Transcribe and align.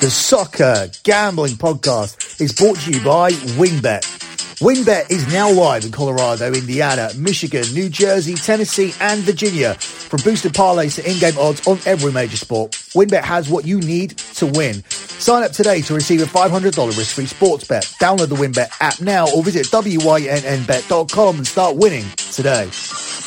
The 0.00 0.10
Soccer 0.10 0.90
Gambling 1.02 1.56
Podcast 1.56 2.40
is 2.40 2.54
brought 2.54 2.78
to 2.78 2.90
you 2.90 3.04
by 3.04 3.32
WynnBET. 3.32 4.19
WynnBET 4.60 5.10
is 5.10 5.26
now 5.32 5.50
live 5.50 5.86
in 5.86 5.90
Colorado, 5.90 6.52
Indiana, 6.52 7.08
Michigan, 7.16 7.64
New 7.72 7.88
Jersey, 7.88 8.34
Tennessee, 8.34 8.92
and 9.00 9.22
Virginia. 9.22 9.72
From 9.72 10.20
boosted 10.22 10.52
parlays 10.52 10.96
to 10.96 11.10
in-game 11.10 11.38
odds 11.38 11.66
on 11.66 11.78
every 11.86 12.12
major 12.12 12.36
sport, 12.36 12.72
WynnBET 12.72 13.22
has 13.22 13.48
what 13.48 13.64
you 13.64 13.80
need 13.80 14.18
to 14.18 14.44
win. 14.44 14.84
Sign 14.84 15.44
up 15.44 15.52
today 15.52 15.80
to 15.80 15.94
receive 15.94 16.20
a 16.20 16.26
$500 16.26 16.98
risk-free 16.98 17.24
sports 17.24 17.66
bet. 17.66 17.84
Download 18.02 18.28
the 18.28 18.34
WynnBET 18.34 18.70
app 18.82 19.00
now 19.00 19.30
or 19.34 19.42
visit 19.42 19.64
wynnbet.com 19.64 21.36
and 21.36 21.46
start 21.46 21.76
winning 21.76 22.04
today. 22.30 22.68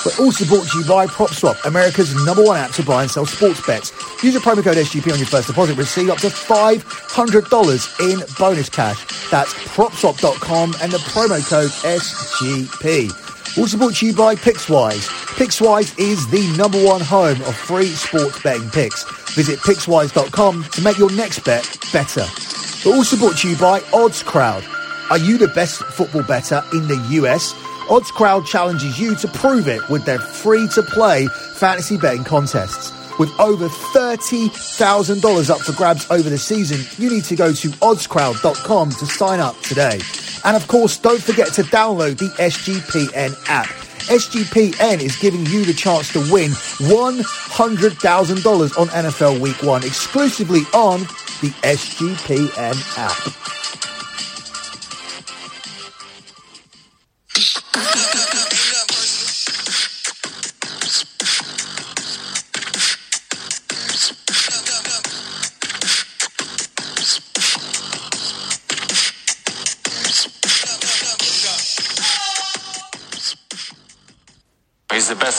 We're 0.05 0.25
also 0.25 0.45
brought 0.45 0.67
to 0.67 0.79
you 0.79 0.85
by 0.85 1.07
PropSwap, 1.07 1.65
America's 1.65 2.13
number 2.25 2.43
one 2.43 2.57
app 2.57 2.71
to 2.71 2.83
buy 2.83 3.03
and 3.03 3.11
sell 3.11 3.25
sports 3.25 3.65
bets. 3.65 3.93
Use 4.21 4.35
a 4.35 4.39
promo 4.39 4.61
code 4.61 4.75
SGP 4.75 5.13
on 5.13 5.17
your 5.17 5.27
first 5.27 5.47
deposit. 5.47 5.77
Receive 5.77 6.09
up 6.09 6.17
to 6.19 6.27
$500 6.27 8.11
in 8.11 8.19
bonus 8.37 8.67
cash. 8.67 9.29
That's 9.31 9.53
PropSwap.com 9.53 10.75
and 10.81 10.91
the 10.91 10.97
promo 11.23 11.47
code 11.47 11.69
SGP. 11.69 13.57
Also 13.57 13.77
brought 13.77 13.95
to 13.95 14.05
you 14.05 14.13
by 14.13 14.35
Pickswise. 14.35 15.07
Pickswise 15.37 15.97
is 15.97 16.27
the 16.31 16.45
number 16.57 16.83
one 16.83 16.99
home 16.99 17.39
of 17.43 17.55
free 17.55 17.87
sports 17.87 18.41
betting 18.41 18.69
picks. 18.71 19.03
Visit 19.33 19.59
Pickswise.com 19.59 20.63
to 20.63 20.81
make 20.81 20.97
your 20.97 21.11
next 21.13 21.39
bet 21.45 21.63
better. 21.93 22.25
We're 22.85 22.95
also 22.95 23.15
brought 23.15 23.37
to 23.37 23.49
you 23.49 23.55
by 23.55 23.81
Odds 23.93 24.21
Crowd. 24.21 24.65
Are 25.09 25.17
you 25.17 25.37
the 25.37 25.47
best 25.49 25.83
football 25.83 26.23
better 26.23 26.61
in 26.73 26.87
the 26.87 26.97
US? 27.21 27.53
Odds 27.89 28.11
Crowd 28.11 28.45
challenges 28.45 28.99
you 28.99 29.15
to 29.15 29.27
prove 29.29 29.69
it 29.69 29.87
with 29.89 30.03
their 30.05 30.19
free 30.19 30.67
to 30.69 30.83
play 30.83 31.27
fantasy 31.55 31.95
betting 31.97 32.25
contests. 32.25 32.91
With 33.17 33.29
over 33.39 33.69
$30,000 33.69 35.49
up 35.49 35.61
for 35.61 35.71
grabs 35.73 36.09
over 36.09 36.29
the 36.29 36.37
season, 36.37 36.81
you 36.97 37.09
need 37.09 37.23
to 37.25 37.35
go 37.35 37.53
to 37.53 37.69
oddscrowd.com 37.69 38.89
to 38.89 39.05
sign 39.05 39.39
up 39.39 39.57
today. 39.61 39.99
And 40.43 40.55
of 40.55 40.67
course, 40.67 40.97
don't 40.97 41.21
forget 41.21 41.53
to 41.53 41.63
download 41.63 42.17
the 42.17 42.29
SGPN 42.41 43.35
app. 43.47 43.69
SGPN 44.07 45.01
is 45.01 45.15
giving 45.15 45.45
you 45.45 45.63
the 45.63 45.73
chance 45.73 46.11
to 46.11 46.19
win 46.31 46.51
$100,000 46.51 48.77
on 48.77 48.87
NFL 48.87 49.39
Week 49.39 49.63
1 49.63 49.83
exclusively 49.83 50.63
on 50.73 51.01
the 51.41 51.53
SGPN 51.63 52.75
app. 52.97 53.62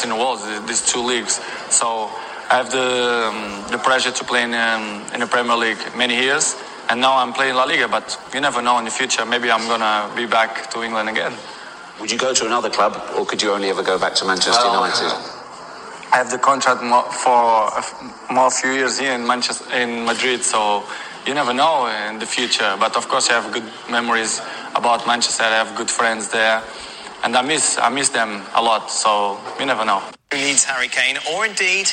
In 0.05 0.11
the 0.11 0.17
world, 0.17 0.39
these 0.69 0.85
two 0.87 1.01
leagues. 1.01 1.41
So 1.71 2.11
I 2.51 2.57
have 2.61 2.71
the, 2.71 3.33
um, 3.33 3.73
the 3.73 3.79
pressure 3.79 4.13
to 4.13 4.25
play 4.25 4.45
in, 4.45 4.55
um, 4.55 5.03
in 5.13 5.21
the 5.21 5.27
Premier 5.27 5.57
League 5.57 5.79
many 5.97 6.15
years. 6.15 6.55
And 6.89 7.01
now 7.01 7.17
I'm 7.17 7.33
playing 7.33 7.55
La 7.57 7.65
Liga, 7.65 7.89
but 7.89 8.17
you 8.35 8.41
never 8.41 8.61
know 8.63 8.79
in 8.79 8.85
the 8.85 8.91
future. 8.91 9.25
Maybe 9.25 9.51
I'm 9.51 9.67
going 9.67 9.81
to 9.81 10.13
be 10.15 10.27
back 10.27 10.71
to 10.71 10.83
England 10.85 11.09
again. 11.09 11.33
Would 12.01 12.11
you 12.13 12.19
go 12.19 12.35
to 12.35 12.47
another 12.47 12.69
club, 12.71 12.93
or 13.17 13.25
could 13.25 13.41
you 13.41 13.53
only 13.53 13.71
ever 13.71 13.83
go 13.83 13.99
back 13.99 14.15
to 14.17 14.25
Manchester 14.27 14.65
Well, 14.69 14.85
United? 14.85 15.11
I 16.13 16.19
have 16.19 16.31
the 16.31 16.39
contract 16.39 16.81
for 17.25 17.71
a 18.31 18.33
more 18.33 18.51
few 18.51 18.73
years 18.73 18.99
here 18.99 19.13
in 19.15 19.27
Manchester, 19.27 19.65
in 19.73 20.05
Madrid, 20.05 20.43
so 20.43 20.85
you 21.27 21.35
never 21.35 21.55
know 21.55 21.87
in 22.11 22.19
the 22.19 22.27
future. 22.27 22.77
But 22.79 22.97
of 22.97 23.09
course, 23.09 23.31
I 23.31 23.41
have 23.41 23.53
good 23.53 23.65
memories 23.91 24.43
about 24.75 25.07
Manchester. 25.07 25.45
I 25.45 25.51
have 25.65 25.75
good 25.77 25.91
friends 25.91 26.29
there, 26.31 26.63
and 27.25 27.37
I 27.37 27.43
miss 27.43 27.79
I 27.79 27.89
miss 27.89 28.11
them 28.11 28.43
a 28.55 28.63
lot. 28.63 28.91
So 28.91 29.41
you 29.59 29.67
never 29.67 29.85
know. 29.85 30.01
who 30.31 30.39
needs 30.39 30.65
Harry 30.65 30.89
Kane 30.89 31.19
or 31.33 31.47
indeed 31.47 31.89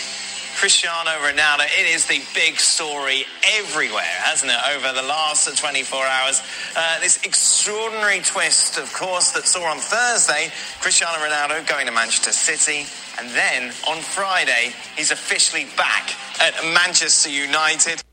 Cristiano 0.57 1.11
Ronaldo. 1.25 1.65
It 1.79 1.87
is 1.87 2.05
the 2.05 2.21
big 2.35 2.59
story 2.59 3.25
everywhere, 3.57 4.13
hasn't 4.25 4.51
it, 4.51 4.59
over 4.75 4.93
the 4.93 5.07
last 5.07 5.57
24 5.57 6.05
hours? 6.05 6.41
Uh, 6.75 6.99
this 6.99 7.17
extraordinary 7.23 8.19
twist, 8.19 8.77
of 8.77 8.93
course, 8.93 9.31
that 9.31 9.45
saw 9.45 9.63
on 9.63 9.77
Thursday 9.79 10.51
Cristiano 10.79 11.17
Ronaldo 11.17 11.67
going 11.67 11.87
to 11.87 11.91
Manchester 11.91 12.31
City. 12.31 12.85
And 13.19 13.29
then 13.29 13.73
on 13.87 14.01
Friday, 14.01 14.73
he's 14.95 15.11
officially 15.11 15.65
back 15.77 16.13
at 16.39 16.53
Manchester 16.75 17.29
United. 17.29 18.03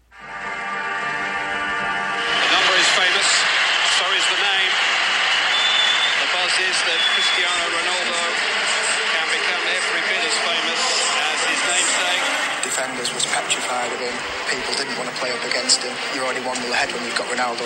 People 14.68 14.84
didn't 14.84 15.00
want 15.00 15.08
to 15.08 15.16
play 15.16 15.32
up 15.32 15.40
against 15.48 15.80
him. 15.80 15.96
You're 16.12 16.28
already 16.28 16.44
one 16.44 16.60
nil 16.60 16.68
ahead 16.68 16.92
when 16.92 17.00
you've 17.00 17.16
got 17.16 17.24
Ronaldo. 17.32 17.64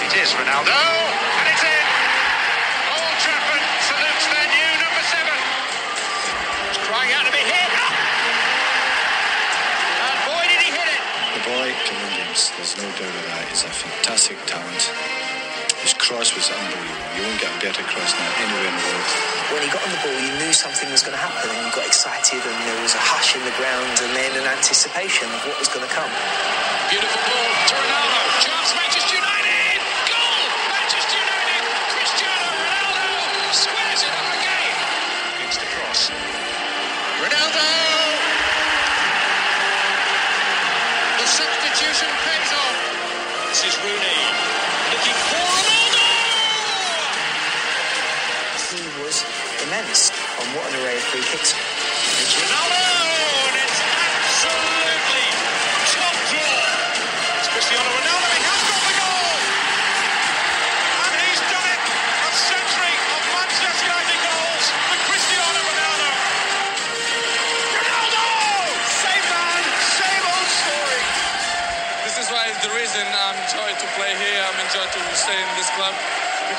It 0.00 0.16
is 0.16 0.32
Ronaldo, 0.32 0.72
and 0.72 1.44
it's 1.52 1.60
in. 1.60 1.84
Old 2.88 3.16
Trafford 3.20 3.60
salutes 3.84 4.26
their 4.32 4.48
new 4.48 4.68
number 4.80 5.04
seven. 5.12 5.36
He's 6.72 6.80
crying 6.88 7.12
out 7.12 7.28
to 7.28 7.32
be 7.36 7.44
hit. 7.44 7.68
Ah! 7.68 8.00
And 10.08 10.24
boy, 10.24 10.40
did 10.48 10.64
he 10.64 10.72
hit 10.72 10.88
it! 10.88 11.04
The 11.36 11.44
boy, 11.52 11.76
Kim 11.84 12.00
Williams, 12.00 12.48
there's 12.56 12.80
no 12.80 12.88
doubt 12.96 13.12
of 13.12 13.24
that. 13.36 13.44
He's 13.52 13.60
a 13.60 13.68
fantastic 13.68 14.40
talent. 14.48 14.88
His 16.06 16.14
cross 16.14 16.38
was 16.38 16.46
unbelievable. 16.54 17.18
You 17.18 17.26
won't 17.26 17.40
get 17.42 17.50
a 17.50 17.58
better 17.58 17.82
cross 17.82 18.14
now 18.14 18.30
anywhere 18.38 18.62
in 18.62 18.74
the 18.78 18.84
world. 18.94 19.10
When 19.50 19.58
he 19.58 19.66
got 19.74 19.82
on 19.82 19.90
the 19.90 19.98
ball, 20.06 20.14
you 20.14 20.38
knew 20.38 20.54
something 20.54 20.86
was 20.94 21.02
going 21.02 21.18
to 21.18 21.24
happen, 21.26 21.50
and 21.50 21.58
you 21.66 21.70
got 21.74 21.82
excited, 21.82 22.38
and 22.46 22.58
there 22.62 22.78
was 22.78 22.94
a 22.94 23.02
hush 23.02 23.34
in 23.34 23.42
the 23.42 23.50
ground, 23.58 23.90
and 24.06 24.14
then 24.14 24.30
an 24.38 24.46
anticipation 24.46 25.26
of 25.34 25.42
what 25.50 25.58
was 25.58 25.66
going 25.66 25.82
to 25.82 25.90
come. 25.90 26.06
Beautiful 26.94 27.18
ball 27.26 27.50
to 27.58 27.74
Ronaldo. 27.74 28.22
Chance 28.38 28.70
Manchester 28.78 29.18
United. 29.18 29.82
Goal! 30.06 30.46
Manchester 30.78 31.18
United. 31.18 31.62
Cristiano 31.90 32.54
Ronaldo 32.54 33.02
squares 33.50 34.02
it 34.06 34.12
up 34.14 34.28
again. 34.30 34.78
It's 35.42 35.58
the 35.58 35.66
cross. 35.74 36.14
Ronaldo. 37.18 37.66
The 41.18 41.26
substitution 41.26 42.06
pays 42.22 42.35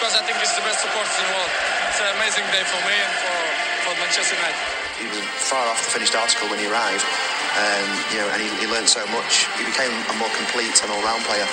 because 0.07 0.23
I 0.23 0.23
think 0.23 0.39
it's 0.39 0.55
the 0.55 0.63
best 0.63 0.79
supporters 0.79 1.19
in 1.19 1.27
the 1.27 1.35
world. 1.35 1.51
It's 1.91 1.99
an 1.99 2.07
amazing 2.15 2.47
day 2.55 2.63
for 2.63 2.79
me 2.87 2.95
and 2.95 3.11
for, 3.19 3.35
for 3.83 3.91
Manchester 3.99 4.39
United. 4.39 4.55
he 5.03 5.07
was 5.11 5.19
far 5.51 5.67
off 5.67 5.83
the 5.83 5.91
finished 5.99 6.15
article 6.15 6.47
when 6.47 6.63
he 6.63 6.71
arrived, 6.71 7.03
um, 7.59 7.87
you 8.15 8.23
know, 8.23 8.31
and 8.31 8.39
he, 8.39 8.47
he 8.63 8.71
learned 8.71 8.87
so 8.87 9.03
much. 9.11 9.51
He 9.59 9.67
became 9.67 9.91
a 9.91 10.15
more 10.15 10.31
complete 10.39 10.79
and 10.79 10.95
all-round 10.95 11.27
player. 11.27 11.43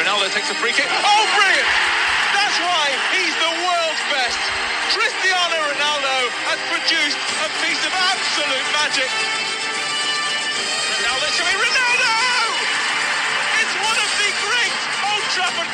Ronaldo 0.00 0.32
takes 0.32 0.48
a 0.48 0.56
free 0.56 0.72
kick. 0.72 0.88
Oh, 0.88 1.24
brilliant! 1.36 1.68
That's 2.32 2.56
why 2.56 2.88
he's 3.12 3.36
the 3.36 3.52
world's 3.60 4.04
best. 4.16 4.40
Cristiano 4.96 5.60
Ronaldo 5.68 6.16
has 6.48 6.60
produced 6.72 7.20
a 7.20 7.48
piece 7.60 7.84
of 7.84 7.92
absolute 7.92 8.68
magic. 8.80 9.12
Ronaldo 11.04 11.26
showing 11.36 11.58
Ronaldo! 11.60 12.16
It's 13.60 13.76
one 13.84 13.98
of 14.00 14.10
the 14.24 14.30
great 14.40 14.74
Old 15.04 15.24
Trafford 15.36 15.68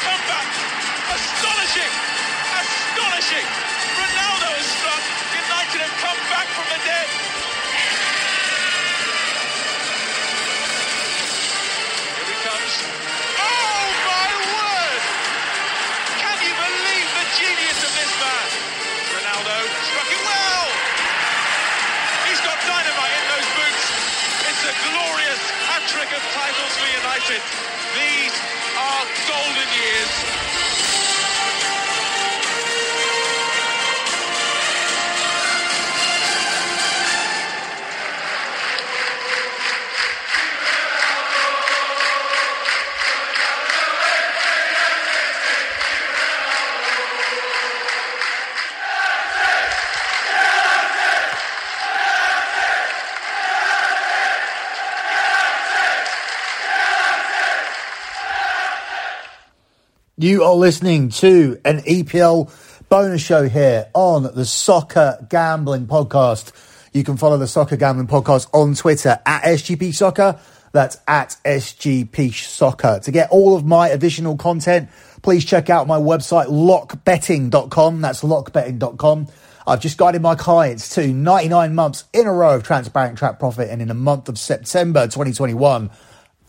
You 60.25 60.45
are 60.45 60.55
listening 60.55 61.11
to 61.11 61.61
an 61.67 61.81
EPL 61.81 62.51
bonus 62.89 63.21
show 63.21 63.47
here 63.47 63.91
on 63.93 64.23
the 64.23 64.47
Soccer 64.47 65.19
Gambling 65.29 65.87
Podcast. 65.87 66.53
You 66.95 67.05
can 67.05 67.19
follow 67.19 67.37
the 67.37 67.47
Soccer 67.47 67.77
Gambling 67.77 68.07
Podcast 68.07 68.49
on 68.55 68.75
Twitter 68.75 69.21
at 69.27 69.43
SGP 69.43 69.93
Soccer. 69.93 70.41
That's 70.73 70.97
at 71.07 71.37
SGP 71.45 72.33
Soccer. 72.33 73.01
To 73.01 73.11
get 73.11 73.29
all 73.33 73.55
of 73.55 73.67
my 73.67 73.91
additional 73.91 74.39
content, 74.39 74.89
please 75.21 75.45
check 75.45 75.69
out 75.69 75.87
my 75.87 75.99
website, 75.99 76.47
lockbetting.com. 76.47 78.01
That's 78.01 78.23
lockbetting.com. 78.23 79.29
I've 79.67 79.81
just 79.81 79.99
guided 79.99 80.23
my 80.23 80.37
clients 80.37 80.95
to 80.95 81.07
99 81.07 81.75
months 81.75 82.05
in 82.15 82.27
a 82.27 82.33
row 82.33 82.55
of 82.55 82.63
transparent 82.63 83.19
track 83.19 83.39
profit. 83.39 83.69
And 83.69 83.83
in 83.83 83.89
the 83.89 83.95
month 83.95 84.31
of 84.31 84.39
September 84.39 85.03
2021, 85.03 85.91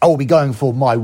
I 0.02 0.08
will 0.08 0.18
be 0.18 0.26
going 0.26 0.54
for 0.54 0.74
my 0.74 0.96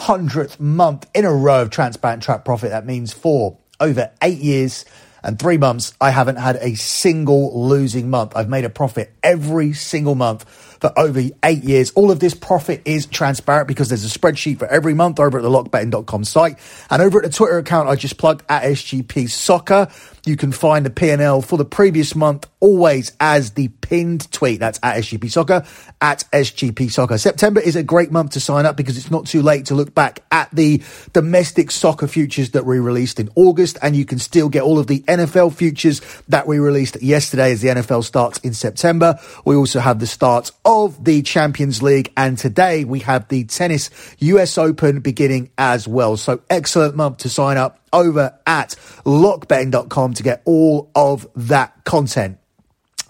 100th 0.00 0.58
month 0.58 1.08
in 1.14 1.26
a 1.26 1.32
row 1.32 1.62
of 1.62 1.70
transparent 1.70 2.22
trap 2.22 2.44
profit. 2.44 2.70
That 2.70 2.86
means 2.86 3.12
for 3.12 3.58
over 3.78 4.10
eight 4.22 4.38
years 4.38 4.86
and 5.22 5.38
three 5.38 5.58
months, 5.58 5.92
I 6.00 6.10
haven't 6.10 6.36
had 6.36 6.56
a 6.56 6.74
single 6.74 7.68
losing 7.68 8.08
month. 8.08 8.32
I've 8.34 8.48
made 8.48 8.64
a 8.64 8.70
profit 8.70 9.12
every 9.22 9.74
single 9.74 10.14
month 10.14 10.69
for 10.80 10.92
over 10.98 11.20
eight 11.44 11.62
years. 11.62 11.90
All 11.92 12.10
of 12.10 12.20
this 12.20 12.34
profit 12.34 12.82
is 12.84 13.06
transparent 13.06 13.68
because 13.68 13.88
there's 13.88 14.04
a 14.04 14.18
spreadsheet 14.18 14.58
for 14.58 14.66
every 14.66 14.94
month 14.94 15.20
over 15.20 15.38
at 15.38 15.42
the 15.42 15.50
lockbetting.com 15.50 16.24
site. 16.24 16.58
And 16.90 17.02
over 17.02 17.18
at 17.18 17.24
the 17.24 17.30
Twitter 17.30 17.58
account 17.58 17.88
I 17.88 17.96
just 17.96 18.16
plugged 18.16 18.44
at 18.48 18.62
SGP 18.62 19.28
Soccer, 19.30 19.88
you 20.26 20.36
can 20.36 20.52
find 20.52 20.84
the 20.84 20.90
P&L 20.90 21.42
for 21.42 21.56
the 21.56 21.64
previous 21.64 22.14
month 22.14 22.46
always 22.60 23.12
as 23.20 23.52
the 23.52 23.68
pinned 23.68 24.30
tweet. 24.30 24.60
That's 24.60 24.78
at 24.82 24.96
SGP 24.96 25.30
Soccer, 25.30 25.64
at 26.00 26.24
SGP 26.32 26.90
Soccer. 26.90 27.18
September 27.18 27.60
is 27.60 27.76
a 27.76 27.82
great 27.82 28.12
month 28.12 28.32
to 28.32 28.40
sign 28.40 28.66
up 28.66 28.76
because 28.76 28.96
it's 28.96 29.10
not 29.10 29.26
too 29.26 29.42
late 29.42 29.66
to 29.66 29.74
look 29.74 29.94
back 29.94 30.22
at 30.30 30.50
the 30.52 30.82
domestic 31.12 31.70
soccer 31.70 32.06
futures 32.06 32.50
that 32.50 32.66
we 32.66 32.78
released 32.78 33.18
in 33.18 33.30
August. 33.34 33.78
And 33.82 33.96
you 33.96 34.04
can 34.04 34.18
still 34.18 34.48
get 34.48 34.62
all 34.62 34.78
of 34.78 34.86
the 34.86 35.00
NFL 35.00 35.54
futures 35.54 36.00
that 36.28 36.46
we 36.46 36.58
released 36.58 37.00
yesterday 37.02 37.52
as 37.52 37.62
the 37.62 37.68
NFL 37.68 38.04
starts 38.04 38.38
in 38.40 38.54
September. 38.54 39.18
We 39.44 39.56
also 39.56 39.80
have 39.80 40.00
the 40.00 40.06
start 40.06 40.50
of 40.70 41.02
the 41.02 41.20
Champions 41.22 41.82
League. 41.82 42.12
And 42.16 42.38
today 42.38 42.84
we 42.84 43.00
have 43.00 43.26
the 43.26 43.42
tennis 43.42 43.90
US 44.20 44.56
Open 44.56 45.00
beginning 45.00 45.50
as 45.58 45.88
well. 45.88 46.16
So 46.16 46.42
excellent 46.48 46.94
month 46.94 47.18
to 47.18 47.28
sign 47.28 47.56
up 47.56 47.80
over 47.92 48.38
at 48.46 48.76
lockbetting.com 49.04 50.14
to 50.14 50.22
get 50.22 50.42
all 50.44 50.88
of 50.94 51.26
that 51.34 51.84
content. 51.84 52.39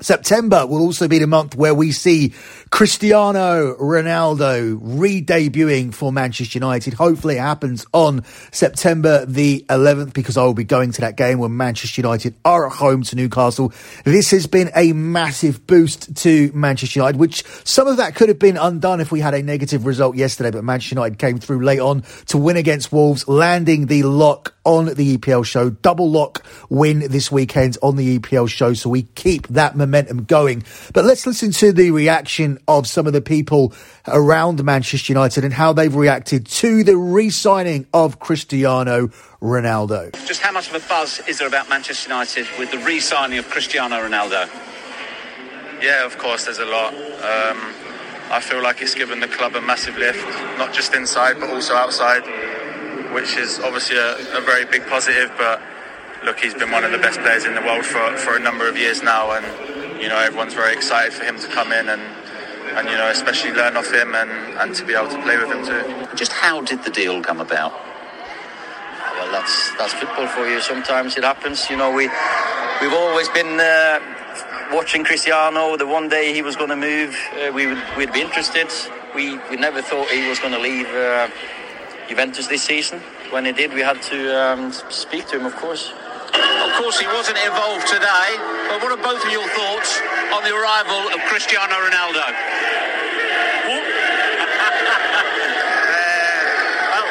September 0.01 0.67
will 0.67 0.81
also 0.81 1.09
be 1.09 1.19
the 1.19 1.27
month 1.27 1.55
where 1.55 1.75
we 1.75 1.93
see 1.93 2.33
Cristiano 2.71 3.75
Ronaldo 3.77 4.79
re-debuting 4.81 5.93
for 5.93 6.11
Manchester 6.11 6.59
United. 6.59 6.95
Hopefully 6.95 7.37
it 7.37 7.41
happens 7.41 7.85
on 7.93 8.25
September 8.51 9.27
the 9.27 9.65
11th 9.69 10.15
because 10.15 10.39
I 10.39 10.45
will 10.45 10.55
be 10.55 10.65
going 10.65 10.93
to 10.93 11.03
that 11.03 11.17
game 11.17 11.39
when 11.39 11.55
Manchester 11.55 12.01
United 12.01 12.35
are 12.45 12.67
at 12.67 12.73
home 12.73 13.03
to 13.03 13.17
Newcastle. 13.17 13.75
This 14.05 14.31
has 14.31 14.47
been 14.47 14.71
a 14.75 14.95
massive 14.95 15.67
boost 15.67 16.17
to 16.17 16.51
Manchester 16.55 17.01
United, 17.01 17.19
which 17.19 17.45
some 17.65 17.87
of 17.87 17.99
that 17.99 18.15
could 18.15 18.31
have 18.31 18.39
been 18.39 18.57
undone 18.57 19.01
if 19.01 19.13
we 19.13 19.21
had 19.21 19.35
a 19.35 19.43
negative 19.43 19.85
result 19.85 20.17
yesterday, 20.17 20.51
but 20.51 20.65
Manchester 20.65 20.95
United 20.95 21.19
came 21.19 21.39
through 21.39 21.63
late 21.63 21.81
on 21.81 22.05
to 22.27 22.39
win 22.39 22.57
against 22.57 22.91
Wolves, 22.91 23.29
landing 23.29 23.87
the 23.87 24.03
lock 24.05 24.55
on 24.65 24.87
the 24.87 25.19
EPL 25.19 25.45
show. 25.45 25.71
Double 25.71 26.11
lock 26.11 26.45
win 26.71 27.01
this 27.01 27.31
weekend 27.31 27.77
on 27.83 27.97
the 27.97 28.19
EPL 28.19 28.49
show. 28.49 28.73
So 28.73 28.89
we 28.89 29.03
keep 29.03 29.47
that 29.49 29.77
momentum 29.77 29.90
going. 30.27 30.65
But 30.93 31.05
let's 31.05 31.27
listen 31.27 31.51
to 31.53 31.73
the 31.73 31.91
reaction 31.91 32.59
of 32.69 32.87
some 32.87 33.07
of 33.07 33.13
the 33.13 33.21
people 33.21 33.73
around 34.07 34.63
Manchester 34.65 35.13
United 35.13 35.45
and 35.45 35.53
how 35.53 35.73
they've 35.73 35.95
reacted 35.95 36.47
to 36.47 36.83
the 36.85 36.97
re-signing 36.97 37.87
of 37.93 38.19
Cristiano 38.19 39.09
Ronaldo. 39.41 40.13
Just 40.27 40.41
how 40.41 40.53
much 40.53 40.69
of 40.69 40.83
a 40.83 40.89
buzz 40.89 41.21
is 41.29 41.39
there 41.39 41.49
about 41.49 41.69
Manchester 41.69 42.09
United 42.09 42.47
with 42.59 42.71
the 42.71 42.79
re-signing 42.79 43.39
of 43.39 43.49
Cristiano 43.49 43.97
Ronaldo? 43.97 44.49
Yeah, 45.83 46.05
of 46.05 46.19
course, 46.19 46.45
there's 46.45 46.59
a 46.59 46.67
lot. 46.67 46.93
Um, 46.93 47.75
I 48.31 48.41
feel 48.41 48.63
like 48.63 48.81
it's 48.81 48.95
given 48.95 49.19
the 49.21 49.29
club 49.29 49.57
a 49.57 49.61
massive 49.61 49.97
lift, 49.97 50.25
not 50.59 50.73
just 50.73 50.95
inside 50.95 51.41
but 51.41 51.51
also 51.51 51.75
outside, 51.75 52.23
which 53.13 53.37
is 53.37 53.59
obviously 53.59 53.97
a, 53.97 54.39
a 54.39 54.41
very 54.41 54.65
big 54.67 54.87
positive. 54.87 55.33
But 55.37 55.61
look, 56.25 56.39
he's 56.39 56.55
been 56.55 56.71
one 56.71 56.85
of 56.85 56.93
the 56.93 56.99
best 56.99 57.19
players 57.21 57.45
in 57.45 57.55
the 57.55 57.63
world 57.63 57.85
for, 57.85 58.17
for 58.19 58.37
a 58.37 58.39
number 58.39 58.69
of 58.69 58.77
years 58.77 59.03
now, 59.03 59.33
and 59.33 59.45
you 60.01 60.09
know 60.09 60.19
everyone's 60.19 60.55
very 60.55 60.73
excited 60.73 61.13
for 61.13 61.25
him 61.25 61.39
to 61.39 61.49
come 61.49 61.73
in 61.73 61.89
and 61.89 62.03
and 62.77 62.89
you 62.89 62.97
know 62.97 63.09
especially 63.11 63.53
learn 63.53 63.77
off 63.77 63.93
him 63.93 64.15
and, 64.15 64.31
and 64.59 64.75
to 64.75 64.85
be 64.85 64.95
able 64.95 65.09
to 65.09 65.21
play 65.23 65.37
with 65.37 65.51
him 65.51 65.65
too. 65.65 66.17
Just 66.17 66.33
how 66.33 66.61
did 66.63 66.83
the 66.85 66.91
deal 66.91 67.23
come 67.23 67.41
about? 67.41 67.73
Well, 69.17 69.31
that's 69.33 69.77
that's 69.77 69.93
football 69.93 70.27
for 70.29 70.49
you. 70.49 70.61
Sometimes 70.61 71.17
it 71.17 71.25
happens. 71.25 71.69
You 71.69 71.77
know, 71.77 71.91
we 71.93 72.09
we've 72.81 72.93
always 72.93 73.29
been 73.31 73.61
uh, 73.61 74.01
watching 74.73 75.05
Cristiano. 75.05 75.77
The 75.77 75.87
one 75.87 76.09
day 76.09 76.33
he 76.33 76.43
was 76.43 76.57
going 76.57 76.71
to 76.71 76.77
move, 76.77 77.17
uh, 77.35 77.53
we 77.53 77.67
would 77.67 77.83
we'd 77.97 78.13
be 78.13 78.21
interested. 78.23 78.69
We 79.15 79.39
we 79.51 79.57
never 79.57 79.83
thought 79.83 80.09
he 80.09 80.29
was 80.29 80.39
going 80.39 80.55
to 80.55 80.61
leave 80.61 80.87
uh, 80.89 81.29
Juventus 82.09 82.47
this 82.47 82.63
season. 82.63 83.01
When 83.31 83.45
he 83.45 83.53
did, 83.53 83.73
we 83.73 83.81
had 83.81 84.01
to 84.03 84.19
um, 84.43 84.73
speak 84.91 85.27
to 85.29 85.39
him, 85.39 85.47
of 85.47 85.55
course. 85.57 85.93
Of 86.35 86.73
course, 86.79 87.01
he 87.01 87.07
wasn't 87.07 87.39
involved 87.43 87.87
today, 87.89 88.31
but 88.71 88.79
what 88.83 88.93
are 88.95 89.03
both 89.03 89.25
of 89.25 89.31
your 89.33 89.47
thoughts 89.57 90.01
on 90.31 90.45
the 90.47 90.55
arrival 90.55 91.11
of 91.11 91.19
Cristiano 91.27 91.75
Ronaldo? 91.75 92.25
well, 96.91 97.09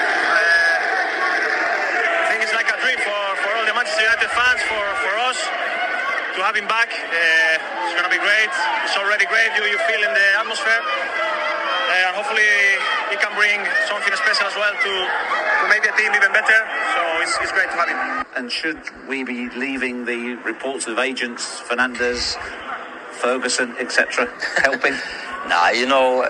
I 2.20 2.32
think 2.32 2.43
it's 2.43 2.55
like 2.55 2.72
a 2.72 2.77
dream 2.79 3.00
for, 3.03 3.22
for 3.43 3.50
all 3.60 3.65
the 3.67 3.75
Manchester 3.75 4.03
United 4.08 4.32
fans, 4.32 4.62
for, 4.72 4.86
for 5.03 5.13
us 5.27 5.39
to 6.36 6.39
have 6.48 6.55
him 6.55 6.67
back. 6.72 6.88
Uh, 6.89 7.60
it's 7.84 7.96
going 8.00 8.08
to 8.08 8.13
be 8.15 8.22
great. 8.24 8.51
It's 8.88 8.96
already 8.96 9.25
great. 9.27 9.51
You, 9.60 9.67
you 9.67 9.79
feel 9.91 10.00
in 10.00 10.13
the 10.13 10.27
atmosphere. 10.39 10.79
And 12.19 12.25
hopefully 12.25 12.51
he 13.11 13.15
can 13.15 13.33
bring 13.33 13.63
something 13.88 14.13
special 14.13 14.47
as 14.47 14.55
well 14.55 14.73
to, 14.73 14.91
to 15.63 15.69
make 15.69 15.83
the 15.83 15.95
team 15.95 16.11
even 16.13 16.33
better. 16.33 16.59
So 16.93 17.21
it's, 17.21 17.38
it's 17.41 17.51
great 17.53 17.71
to 17.71 17.77
have 17.77 17.88
him. 17.88 18.25
And 18.35 18.51
should 18.51 18.81
we 19.07 19.23
be 19.23 19.49
leaving 19.51 20.03
the 20.03 20.35
reports 20.43 20.88
of 20.88 20.99
agents, 20.99 21.61
Fernandes, 21.61 22.35
Ferguson, 23.11 23.73
etc., 23.79 24.27
helping? 24.57 24.95
Nah, 25.47 25.69
you 25.69 25.88
know, 25.88 26.27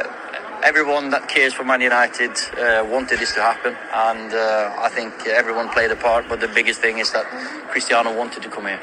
everyone 0.63 1.09
that 1.09 1.27
cares 1.27 1.55
for 1.55 1.63
Man 1.63 1.81
United 1.81 2.37
uh, 2.59 2.85
wanted 2.87 3.17
this 3.17 3.33
to 3.33 3.41
happen, 3.41 3.75
and 3.91 4.33
uh, 4.33 4.75
I 4.77 4.89
think 4.89 5.25
everyone 5.25 5.69
played 5.69 5.89
a 5.89 5.95
part. 5.95 6.29
But 6.29 6.39
the 6.39 6.49
biggest 6.49 6.81
thing 6.81 6.99
is 6.99 7.11
that 7.13 7.25
Cristiano 7.71 8.15
wanted 8.15 8.43
to 8.43 8.49
come 8.49 8.67
here. 8.67 8.79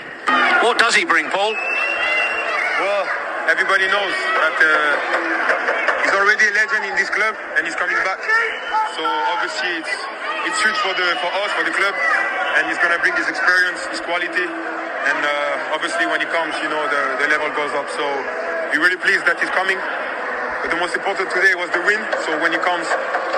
what 0.62 0.76
does 0.80 0.96
he 0.96 1.04
bring, 1.04 1.30
Paul? 1.30 1.52
Well, 1.54 3.06
everybody 3.48 3.86
knows 3.86 4.16
that 4.42 4.58
uh, 4.58 5.66
he's 5.70 5.75
already 6.16 6.48
a 6.48 6.52
legend 6.56 6.82
in 6.88 6.94
this 6.96 7.10
club 7.12 7.36
and 7.56 7.68
he's 7.68 7.76
coming 7.76 7.96
back. 8.02 8.18
So 8.96 9.04
obviously 9.04 9.84
it's 9.84 9.92
it's 10.48 10.58
huge 10.62 10.78
for 10.80 10.94
the 10.96 11.06
for 11.20 11.30
us 11.44 11.50
for 11.58 11.64
the 11.66 11.74
club, 11.74 11.94
and 12.56 12.70
he's 12.70 12.78
gonna 12.78 12.98
bring 13.02 13.12
his 13.18 13.28
experience, 13.28 13.84
his 13.92 14.00
quality, 14.00 14.46
and 14.46 15.20
uh, 15.20 15.74
obviously 15.74 16.06
when 16.06 16.22
he 16.22 16.28
comes, 16.30 16.54
you 16.62 16.70
know 16.70 16.80
the, 16.88 17.02
the 17.20 17.28
level 17.28 17.50
goes 17.52 17.74
up. 17.76 17.90
So 17.92 18.04
we're 18.72 18.80
really 18.80 18.96
pleased 19.00 19.26
that 19.26 19.36
he's 19.42 19.50
coming. 19.52 19.76
But 20.62 20.70
the 20.70 20.80
most 20.80 20.94
important 20.96 21.28
today 21.30 21.54
was 21.54 21.68
the 21.70 21.82
win. 21.84 22.00
So 22.24 22.40
when 22.40 22.52
he 22.52 22.58
comes, 22.58 22.86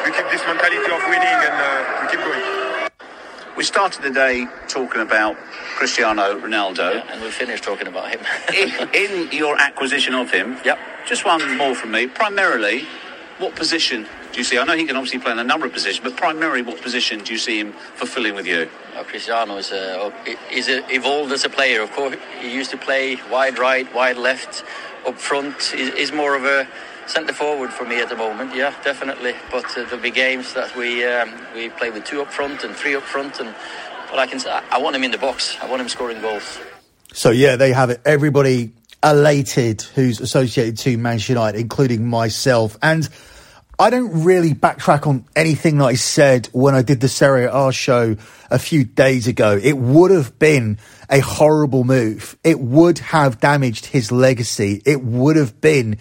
we 0.04 0.12
keep 0.14 0.28
this 0.30 0.44
mentality 0.47 0.78
of 0.87 1.02
winning 1.11 1.38
and 1.49 1.56
uh, 1.58 2.02
we 2.02 2.04
keep 2.14 2.20
going. 2.23 2.44
We 3.56 3.64
started 3.64 4.02
the 4.02 4.11
day 4.11 4.47
talking 4.68 5.02
about 5.02 5.37
Cristiano 5.76 6.38
Ronaldo. 6.38 7.02
And 7.11 7.20
we 7.20 7.30
finished 7.30 7.64
talking 7.64 7.88
about 7.88 8.08
him. 8.14 8.20
in, 8.54 8.70
in 8.94 9.32
your 9.32 9.58
acquisition 9.58 10.14
of 10.14 10.30
him, 10.30 10.56
Yep. 10.64 10.78
Just 11.09 11.25
one 11.25 11.57
more 11.57 11.75
from 11.75 11.93
me. 11.93 12.07
Primarily, 12.07 12.87
what 13.38 13.55
position 13.57 14.07
do 14.33 14.38
you 14.38 14.45
see? 14.45 14.59
I 14.59 14.65
know 14.65 14.77
he 14.77 14.85
can 14.85 14.97
obviously 14.97 15.21
play 15.21 15.33
in 15.33 15.38
a 15.38 15.45
number 15.45 15.67
of 15.67 15.73
positions, 15.73 16.05
but 16.05 16.17
primarily, 16.19 16.62
what 16.62 16.83
position 16.83 17.25
do 17.25 17.33
you 17.33 17.38
see 17.38 17.59
him 17.59 17.73
fulfilling 17.73 18.35
with 18.35 18.47
you? 18.47 18.69
Uh, 18.95 19.05
Cristiano 19.05 19.57
is 19.57 19.73
uh, 19.73 20.12
is 20.53 20.69
uh, 20.69 20.83
evolved 20.91 21.33
as 21.33 21.45
a 21.45 21.49
player. 21.49 21.83
Of 21.83 21.93
course, 21.93 22.17
he 22.41 22.53
used 22.53 22.71
to 22.73 22.77
play 22.77 23.17
wide 23.31 23.59
right, 23.59 23.93
wide 23.95 24.19
left, 24.19 24.65
up 25.07 25.17
front. 25.17 25.62
He's, 25.62 25.95
he's 25.95 26.12
more 26.12 26.37
of 26.37 26.45
a 26.45 26.69
centre 27.07 27.33
forward 27.33 27.73
for 27.73 27.85
me 27.87 28.03
at 28.03 28.11
the 28.11 28.17
moment. 28.17 28.55
Yeah, 28.55 28.75
definitely. 28.85 29.35
But 29.50 29.65
uh, 29.79 29.85
there'll 29.85 29.99
be 29.99 30.11
games 30.11 30.53
that 30.53 30.77
we 30.77 31.07
um, 31.07 31.33
we 31.55 31.71
play 31.71 31.91
with 31.91 32.05
two 32.05 32.21
up 32.21 32.31
front 32.31 32.65
and 32.65 32.77
three 32.77 32.95
up 32.95 33.05
front, 33.05 33.41
and 33.41 33.55
but 34.11 34.19
I 34.19 34.27
can 34.27 34.41
I 34.71 34.79
want 34.79 34.95
him 34.95 35.05
in 35.05 35.11
the 35.11 35.19
box. 35.19 35.57
I 35.62 35.67
want 35.67 35.81
him 35.81 35.88
scoring 35.88 36.21
goals. 36.21 36.59
So 37.15 37.31
yeah, 37.31 37.57
they 37.57 37.73
have 37.73 37.88
it. 37.88 38.00
Everybody 38.05 38.73
elated 39.02 39.83
who's 39.83 40.21
associated 40.21 40.78
to 40.78 40.97
Manchester 40.99 41.35
United, 41.35 41.61
including 41.61 42.07
myself. 42.07 42.76
And 42.83 43.09
I 43.78 43.90
don't 43.90 44.25
really 44.25 44.55
backtrack 44.55 45.07
on 45.07 45.25
anything 45.37 45.78
that 45.78 45.85
I 45.85 45.95
said 45.95 46.49
when 46.52 46.75
I 46.75 46.83
did 46.83 47.00
the 47.00 47.09
Serie 47.09 47.49
A 47.50 47.73
show 47.73 48.17
a 48.50 48.59
few 48.59 48.85
days 48.85 49.28
ago. 49.28 49.57
It 49.62 49.78
would 49.78 50.11
have 50.11 50.37
been 50.38 50.78
a 51.09 51.21
horrible 51.21 51.85
move. 51.85 52.37
It 52.43 52.59
would 52.59 52.99
have 52.99 53.38
damaged 53.38 53.87
his 53.87 54.11
legacy. 54.11 54.83
It 54.85 55.05
would 55.05 55.37
have 55.37 55.61
been 55.61 55.99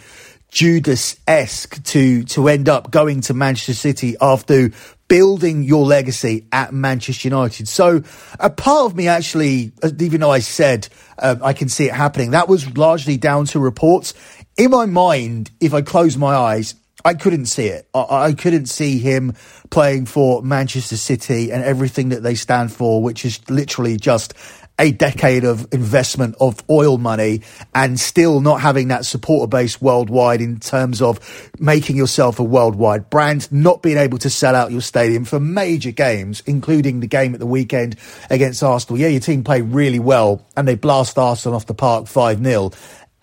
Judas-esque 0.50 1.84
to, 1.84 2.24
to 2.24 2.48
end 2.48 2.68
up 2.68 2.90
going 2.90 3.22
to 3.22 3.36
Manchester 3.36 3.76
City 3.76 4.16
after 4.20 4.72
building 5.08 5.64
your 5.64 5.86
legacy 5.86 6.48
at 6.52 6.74
Manchester 6.74 7.28
United. 7.30 7.68
So 7.68 8.04
a 8.40 8.50
part 8.50 8.86
of 8.86 8.96
me 8.96 9.08
actually, 9.08 9.72
even 10.00 10.22
though 10.22 10.32
I 10.32 10.40
said 10.40 10.90
um, 11.20 11.42
I 11.44 11.54
can 11.54 11.70
see 11.70 11.86
it 11.86 11.94
happening, 11.94 12.32
that 12.32 12.48
was 12.48 12.78
largely 12.78 13.18
down 13.18 13.46
to 13.48 13.60
reports. 13.60 14.14
In 14.58 14.72
my 14.72 14.86
mind, 14.86 15.52
if 15.60 15.74
I 15.74 15.82
close 15.82 16.18
my 16.18 16.36
eyes, 16.36 16.76
I 17.06 17.14
couldn't 17.14 17.46
see 17.46 17.68
it. 17.68 17.88
I, 17.94 18.06
I, 18.10 18.34
couldn't 18.34 18.66
see 18.66 18.98
him 19.00 19.34
playing 19.70 20.08
for 20.08 20.42
Manchester 20.42 20.98
City 20.98 21.52
and 21.52 21.64
everything 21.64 22.10
that 22.10 22.24
they 22.24 22.36
stand 22.36 22.74
for, 22.74 23.02
which 23.02 23.24
is 23.24 23.40
literally 23.50 23.98
just 23.98 24.34
a 24.80 24.92
decade 24.92 25.44
of 25.44 25.68
investment 25.72 26.36
of 26.40 26.64
oil 26.70 26.98
money 26.98 27.42
and 27.74 28.00
still 28.00 28.42
not 28.42 28.62
having 28.62 28.90
that 28.90 29.06
supporter 29.06 29.48
base 29.48 29.82
worldwide 29.82 30.40
in 30.40 30.60
terms 30.60 31.02
of 31.02 31.52
making 31.60 31.96
yourself 31.96 32.40
a 32.40 32.44
worldwide 32.44 33.10
brand, 33.10 33.52
not 33.52 33.82
being 33.82 33.98
able 33.98 34.18
to 34.20 34.30
sell 34.30 34.56
out 34.56 34.72
your 34.72 34.82
stadium 34.82 35.26
for 35.26 35.40
major 35.40 35.92
games, 35.92 36.44
including 36.46 37.00
the 37.00 37.08
game 37.08 37.34
at 37.34 37.40
the 37.40 37.48
weekend 37.48 37.96
against 38.30 38.62
Arsenal. 38.62 39.00
Yeah, 39.00 39.08
your 39.08 39.20
team 39.20 39.44
played 39.44 39.64
really 39.64 40.00
well 40.00 40.46
and 40.56 40.68
they 40.68 40.76
blast 40.76 41.18
Arsenal 41.18 41.56
off 41.56 41.66
the 41.66 41.74
park 41.74 42.08
5 42.08 42.44
0 42.44 42.72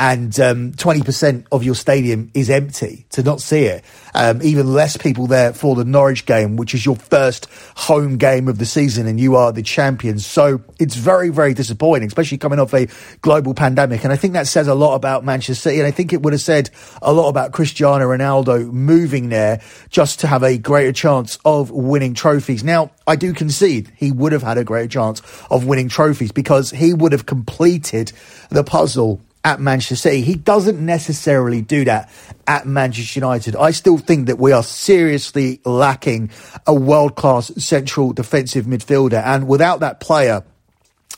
and 0.05 0.39
um, 0.39 0.73
20% 0.73 1.47
of 1.51 1.65
your 1.65 1.75
stadium 1.75 2.31
is 2.35 2.51
empty 2.51 3.07
to 3.09 3.23
not 3.23 3.41
see 3.41 3.65
it. 3.65 3.83
Um, 4.15 4.43
even 4.43 4.71
less 4.75 4.99
people 4.99 5.27
there 5.27 5.55
for 5.55 5.75
the 5.75 5.85
Norwich 5.87 6.27
game, 6.27 6.57
which 6.57 6.75
is 6.75 6.85
your 6.85 6.95
first 6.95 7.49
home 7.75 8.19
game 8.19 8.47
of 8.47 8.59
the 8.59 8.67
season, 8.67 9.07
and 9.07 9.19
you 9.19 9.37
are 9.37 9.51
the 9.51 9.63
champions. 9.63 10.27
So 10.27 10.63
it's 10.79 10.95
very, 10.95 11.31
very 11.31 11.55
disappointing, 11.55 12.09
especially 12.09 12.37
coming 12.37 12.61
off 12.61 12.75
a 12.75 12.87
global 13.23 13.55
pandemic. 13.55 14.05
And 14.05 14.13
I 14.13 14.17
think 14.17 14.35
that 14.35 14.47
says 14.47 14.69
a 14.69 14.75
lot 14.75 14.95
about 14.95 15.25
Manchester 15.25 15.55
City. 15.55 15.79
And 15.79 15.87
I 15.87 15.91
think 15.91 16.13
it 16.13 16.21
would 16.21 16.35
have 16.35 16.43
said 16.43 16.69
a 17.01 17.15
lot 17.15 17.31
about 17.31 17.53
Cristiano 17.53 18.05
Ronaldo 18.05 18.71
moving 18.71 19.31
there 19.31 19.63
just 19.89 20.21
to 20.21 20.27
have 20.27 20.43
a 20.43 20.59
greater 20.59 20.93
chance 20.93 21.39
of 21.47 21.71
winning 21.71 22.13
trophies. 22.13 22.63
Now, 22.63 22.91
I 23.07 23.17
do 23.17 23.33
concede 23.33 23.91
he 23.97 24.13
would 24.13 24.33
have 24.33 24.43
had 24.43 24.59
a 24.59 24.65
greater 24.65 24.89
chance 24.89 25.23
of 25.51 25.65
winning 25.65 25.89
trophies 25.89 26.31
because 26.31 26.73
he 26.73 26.93
would 26.93 27.13
have 27.13 27.25
completed 27.25 28.13
the 28.51 28.65
puzzle 28.65 29.23
at 29.45 29.61
Manchester 29.61 29.97
City. 29.97 30.23
He 30.23 30.35
doesn't 30.35 30.85
necessarily 30.85 31.61
do 31.61 31.85
that 31.85 32.11
at 32.47 32.67
Manchester 32.67 33.21
United. 33.21 33.55
I 33.55 33.71
still 33.71 33.99
think 33.99 34.27
that 34.27 34.39
we 34.39 34.53
are 34.53 34.63
seriously 34.63 35.61
lacking 35.65 36.31
a 36.67 36.75
world 36.75 37.15
class 37.15 37.53
central 37.63 38.13
defensive 38.13 38.65
midfielder. 38.65 39.23
And 39.23 39.47
without 39.47 39.81
that 39.81 40.01
player, 40.01 40.45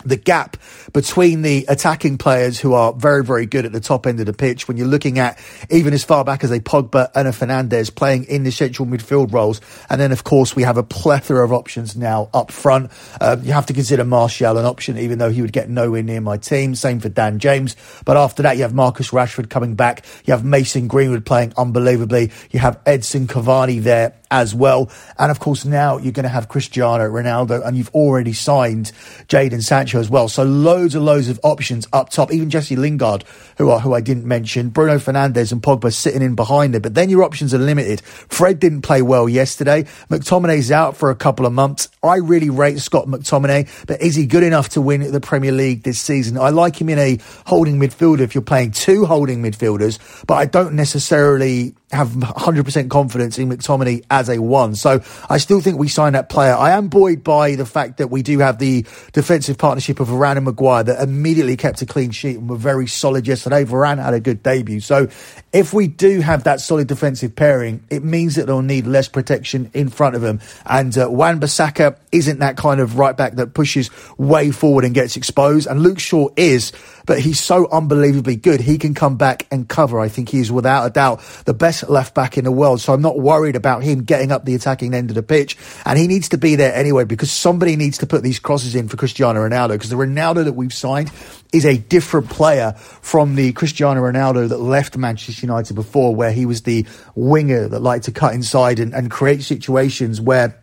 the 0.08 0.16
gap 0.16 0.56
between 0.92 1.42
the 1.42 1.64
attacking 1.68 2.18
players 2.18 2.58
who 2.58 2.74
are 2.74 2.92
very, 2.92 3.24
very 3.24 3.46
good 3.46 3.64
at 3.64 3.72
the 3.72 3.80
top 3.80 4.06
end 4.06 4.20
of 4.20 4.26
the 4.26 4.32
pitch, 4.32 4.68
when 4.68 4.76
you're 4.76 4.86
looking 4.86 5.18
at 5.18 5.38
even 5.70 5.92
as 5.92 6.04
far 6.04 6.24
back 6.24 6.44
as 6.44 6.50
a 6.50 6.60
Pogba 6.60 7.10
and 7.14 7.28
a 7.28 7.32
Fernandes 7.32 7.94
playing 7.94 8.24
in 8.24 8.44
the 8.44 8.52
central 8.52 8.86
midfield 8.86 9.32
roles. 9.32 9.60
And 9.90 10.00
then, 10.00 10.12
of 10.12 10.24
course, 10.24 10.54
we 10.56 10.62
have 10.62 10.76
a 10.76 10.82
plethora 10.82 11.44
of 11.44 11.52
options 11.52 11.96
now 11.96 12.30
up 12.32 12.50
front. 12.50 12.90
Uh, 13.20 13.36
you 13.42 13.52
have 13.52 13.66
to 13.66 13.72
consider 13.72 14.04
Martial 14.04 14.58
an 14.58 14.64
option, 14.64 14.98
even 14.98 15.18
though 15.18 15.30
he 15.30 15.42
would 15.42 15.52
get 15.52 15.68
nowhere 15.68 16.02
near 16.02 16.20
my 16.20 16.36
team. 16.36 16.74
Same 16.74 17.00
for 17.00 17.08
Dan 17.08 17.38
James. 17.38 17.76
But 18.04 18.16
after 18.16 18.42
that, 18.42 18.56
you 18.56 18.62
have 18.62 18.74
Marcus 18.74 19.10
Rashford 19.10 19.50
coming 19.50 19.74
back. 19.74 20.04
You 20.24 20.32
have 20.32 20.44
Mason 20.44 20.88
Greenwood 20.88 21.26
playing 21.26 21.52
unbelievably. 21.56 22.30
You 22.50 22.60
have 22.60 22.80
Edson 22.86 23.26
Cavani 23.26 23.82
there 23.82 24.14
as 24.30 24.54
well. 24.54 24.90
And 25.18 25.30
of 25.30 25.40
course, 25.40 25.64
now 25.64 25.98
you're 25.98 26.12
going 26.12 26.24
to 26.24 26.28
have 26.28 26.48
Cristiano 26.48 27.04
Ronaldo 27.08 27.64
and 27.64 27.76
you've 27.76 27.94
already 27.94 28.32
signed 28.32 28.92
Jadon 29.28 29.62
Sancho 29.62 29.95
as 29.96 30.10
well. 30.10 30.28
So 30.28 30.44
loads 30.44 30.94
and 30.94 31.04
loads 31.04 31.28
of 31.28 31.40
options 31.42 31.86
up 31.92 32.10
top. 32.10 32.32
Even 32.32 32.50
Jesse 32.50 32.76
Lingard, 32.76 33.24
who 33.58 33.76
who 33.78 33.94
I 33.94 34.00
didn't 34.00 34.24
mention, 34.24 34.68
Bruno 34.70 34.96
Fernandes 34.96 35.52
and 35.52 35.62
Pogba 35.62 35.92
sitting 35.92 36.22
in 36.22 36.34
behind 36.34 36.74
it. 36.74 36.82
But 36.82 36.94
then 36.94 37.10
your 37.10 37.22
options 37.22 37.54
are 37.54 37.58
limited. 37.58 38.00
Fred 38.00 38.60
didn't 38.60 38.82
play 38.82 39.02
well 39.02 39.28
yesterday. 39.28 39.84
McTominay's 40.10 40.70
out 40.70 40.96
for 40.96 41.10
a 41.10 41.16
couple 41.16 41.46
of 41.46 41.52
months. 41.52 41.88
I 42.02 42.16
really 42.16 42.50
rate 42.50 42.78
Scott 42.78 43.06
McTominay, 43.06 43.86
but 43.86 44.00
is 44.00 44.14
he 44.14 44.26
good 44.26 44.42
enough 44.42 44.70
to 44.70 44.80
win 44.80 45.10
the 45.10 45.20
Premier 45.20 45.52
League 45.52 45.82
this 45.82 46.00
season? 46.00 46.38
I 46.38 46.50
like 46.50 46.80
him 46.80 46.88
in 46.88 46.98
a 46.98 47.18
holding 47.46 47.78
midfielder 47.78 48.20
if 48.20 48.34
you're 48.34 48.42
playing 48.42 48.72
two 48.72 49.06
holding 49.06 49.42
midfielders, 49.42 49.98
but 50.26 50.34
I 50.34 50.46
don't 50.46 50.74
necessarily 50.74 51.74
have 51.92 52.08
100% 52.08 52.90
confidence 52.90 53.38
in 53.38 53.48
McTominay 53.48 54.04
as 54.10 54.28
a 54.28 54.38
one. 54.38 54.74
So 54.74 55.02
I 55.30 55.38
still 55.38 55.60
think 55.60 55.78
we 55.78 55.86
sign 55.86 56.14
that 56.14 56.28
player. 56.28 56.52
I 56.52 56.72
am 56.72 56.88
buoyed 56.88 57.22
by 57.22 57.54
the 57.54 57.64
fact 57.64 57.98
that 57.98 58.08
we 58.08 58.22
do 58.22 58.40
have 58.40 58.58
the 58.58 58.84
defensive 59.12 59.56
partnership 59.56 60.00
of 60.00 60.08
Varane 60.08 60.36
and 60.36 60.46
Maguire 60.46 60.82
that 60.82 61.00
immediately 61.00 61.56
kept 61.56 61.82
a 61.82 61.86
clean 61.86 62.10
sheet 62.10 62.38
and 62.38 62.50
were 62.50 62.56
very 62.56 62.88
solid 62.88 63.28
yesterday. 63.28 63.64
Varane 63.64 64.02
had 64.02 64.14
a 64.14 64.20
good 64.20 64.42
debut. 64.42 64.80
So 64.80 65.08
if 65.52 65.72
we 65.72 65.86
do 65.86 66.20
have 66.20 66.44
that 66.44 66.60
solid 66.60 66.88
defensive 66.88 67.36
pairing, 67.36 67.84
it 67.88 68.02
means 68.02 68.34
that 68.34 68.46
they'll 68.46 68.62
need 68.62 68.88
less 68.88 69.06
protection 69.06 69.70
in 69.72 69.88
front 69.88 70.16
of 70.16 70.22
them. 70.22 70.40
And 70.64 70.96
uh, 70.98 71.08
Wan-Bissaka 71.08 71.98
isn't 72.10 72.40
that 72.40 72.56
kind 72.56 72.80
of 72.80 72.98
right 72.98 73.16
back 73.16 73.36
that 73.36 73.54
pushes 73.54 73.90
way 74.18 74.50
forward 74.50 74.84
and 74.84 74.92
gets 74.92 75.16
exposed. 75.16 75.68
And 75.68 75.82
Luke 75.82 76.00
Shaw 76.00 76.30
is, 76.36 76.72
but 77.06 77.20
he's 77.20 77.38
so 77.38 77.68
unbelievably 77.70 78.36
good. 78.36 78.60
He 78.60 78.76
can 78.76 78.92
come 78.92 79.16
back 79.16 79.46
and 79.52 79.68
cover. 79.68 80.00
I 80.00 80.08
think 80.08 80.30
he 80.30 80.40
is 80.40 80.50
without 80.50 80.84
a 80.84 80.90
doubt 80.90 81.22
the 81.44 81.54
best 81.54 81.75
left 81.82 82.14
back 82.14 82.38
in 82.38 82.44
the 82.44 82.52
world. 82.52 82.80
So 82.80 82.92
I'm 82.92 83.02
not 83.02 83.18
worried 83.18 83.56
about 83.56 83.82
him 83.82 84.04
getting 84.04 84.32
up 84.32 84.44
the 84.44 84.54
attacking 84.54 84.94
end 84.94 85.10
of 85.10 85.14
the 85.14 85.22
pitch. 85.22 85.56
And 85.84 85.98
he 85.98 86.06
needs 86.06 86.28
to 86.30 86.38
be 86.38 86.56
there 86.56 86.74
anyway 86.74 87.04
because 87.04 87.30
somebody 87.30 87.76
needs 87.76 87.98
to 87.98 88.06
put 88.06 88.22
these 88.22 88.38
crosses 88.38 88.74
in 88.74 88.88
for 88.88 88.96
Cristiano 88.96 89.40
Ronaldo 89.40 89.70
because 89.70 89.90
the 89.90 89.96
Ronaldo 89.96 90.44
that 90.44 90.54
we've 90.54 90.74
signed 90.74 91.10
is 91.52 91.64
a 91.64 91.78
different 91.78 92.28
player 92.28 92.72
from 92.72 93.34
the 93.34 93.52
Cristiano 93.52 94.00
Ronaldo 94.02 94.48
that 94.48 94.58
left 94.58 94.96
Manchester 94.96 95.46
United 95.46 95.74
before, 95.74 96.14
where 96.14 96.32
he 96.32 96.46
was 96.46 96.62
the 96.62 96.86
winger 97.14 97.68
that 97.68 97.80
liked 97.80 98.04
to 98.06 98.12
cut 98.12 98.34
inside 98.34 98.78
and, 98.78 98.94
and 98.94 99.10
create 99.10 99.42
situations 99.42 100.20
where 100.20 100.62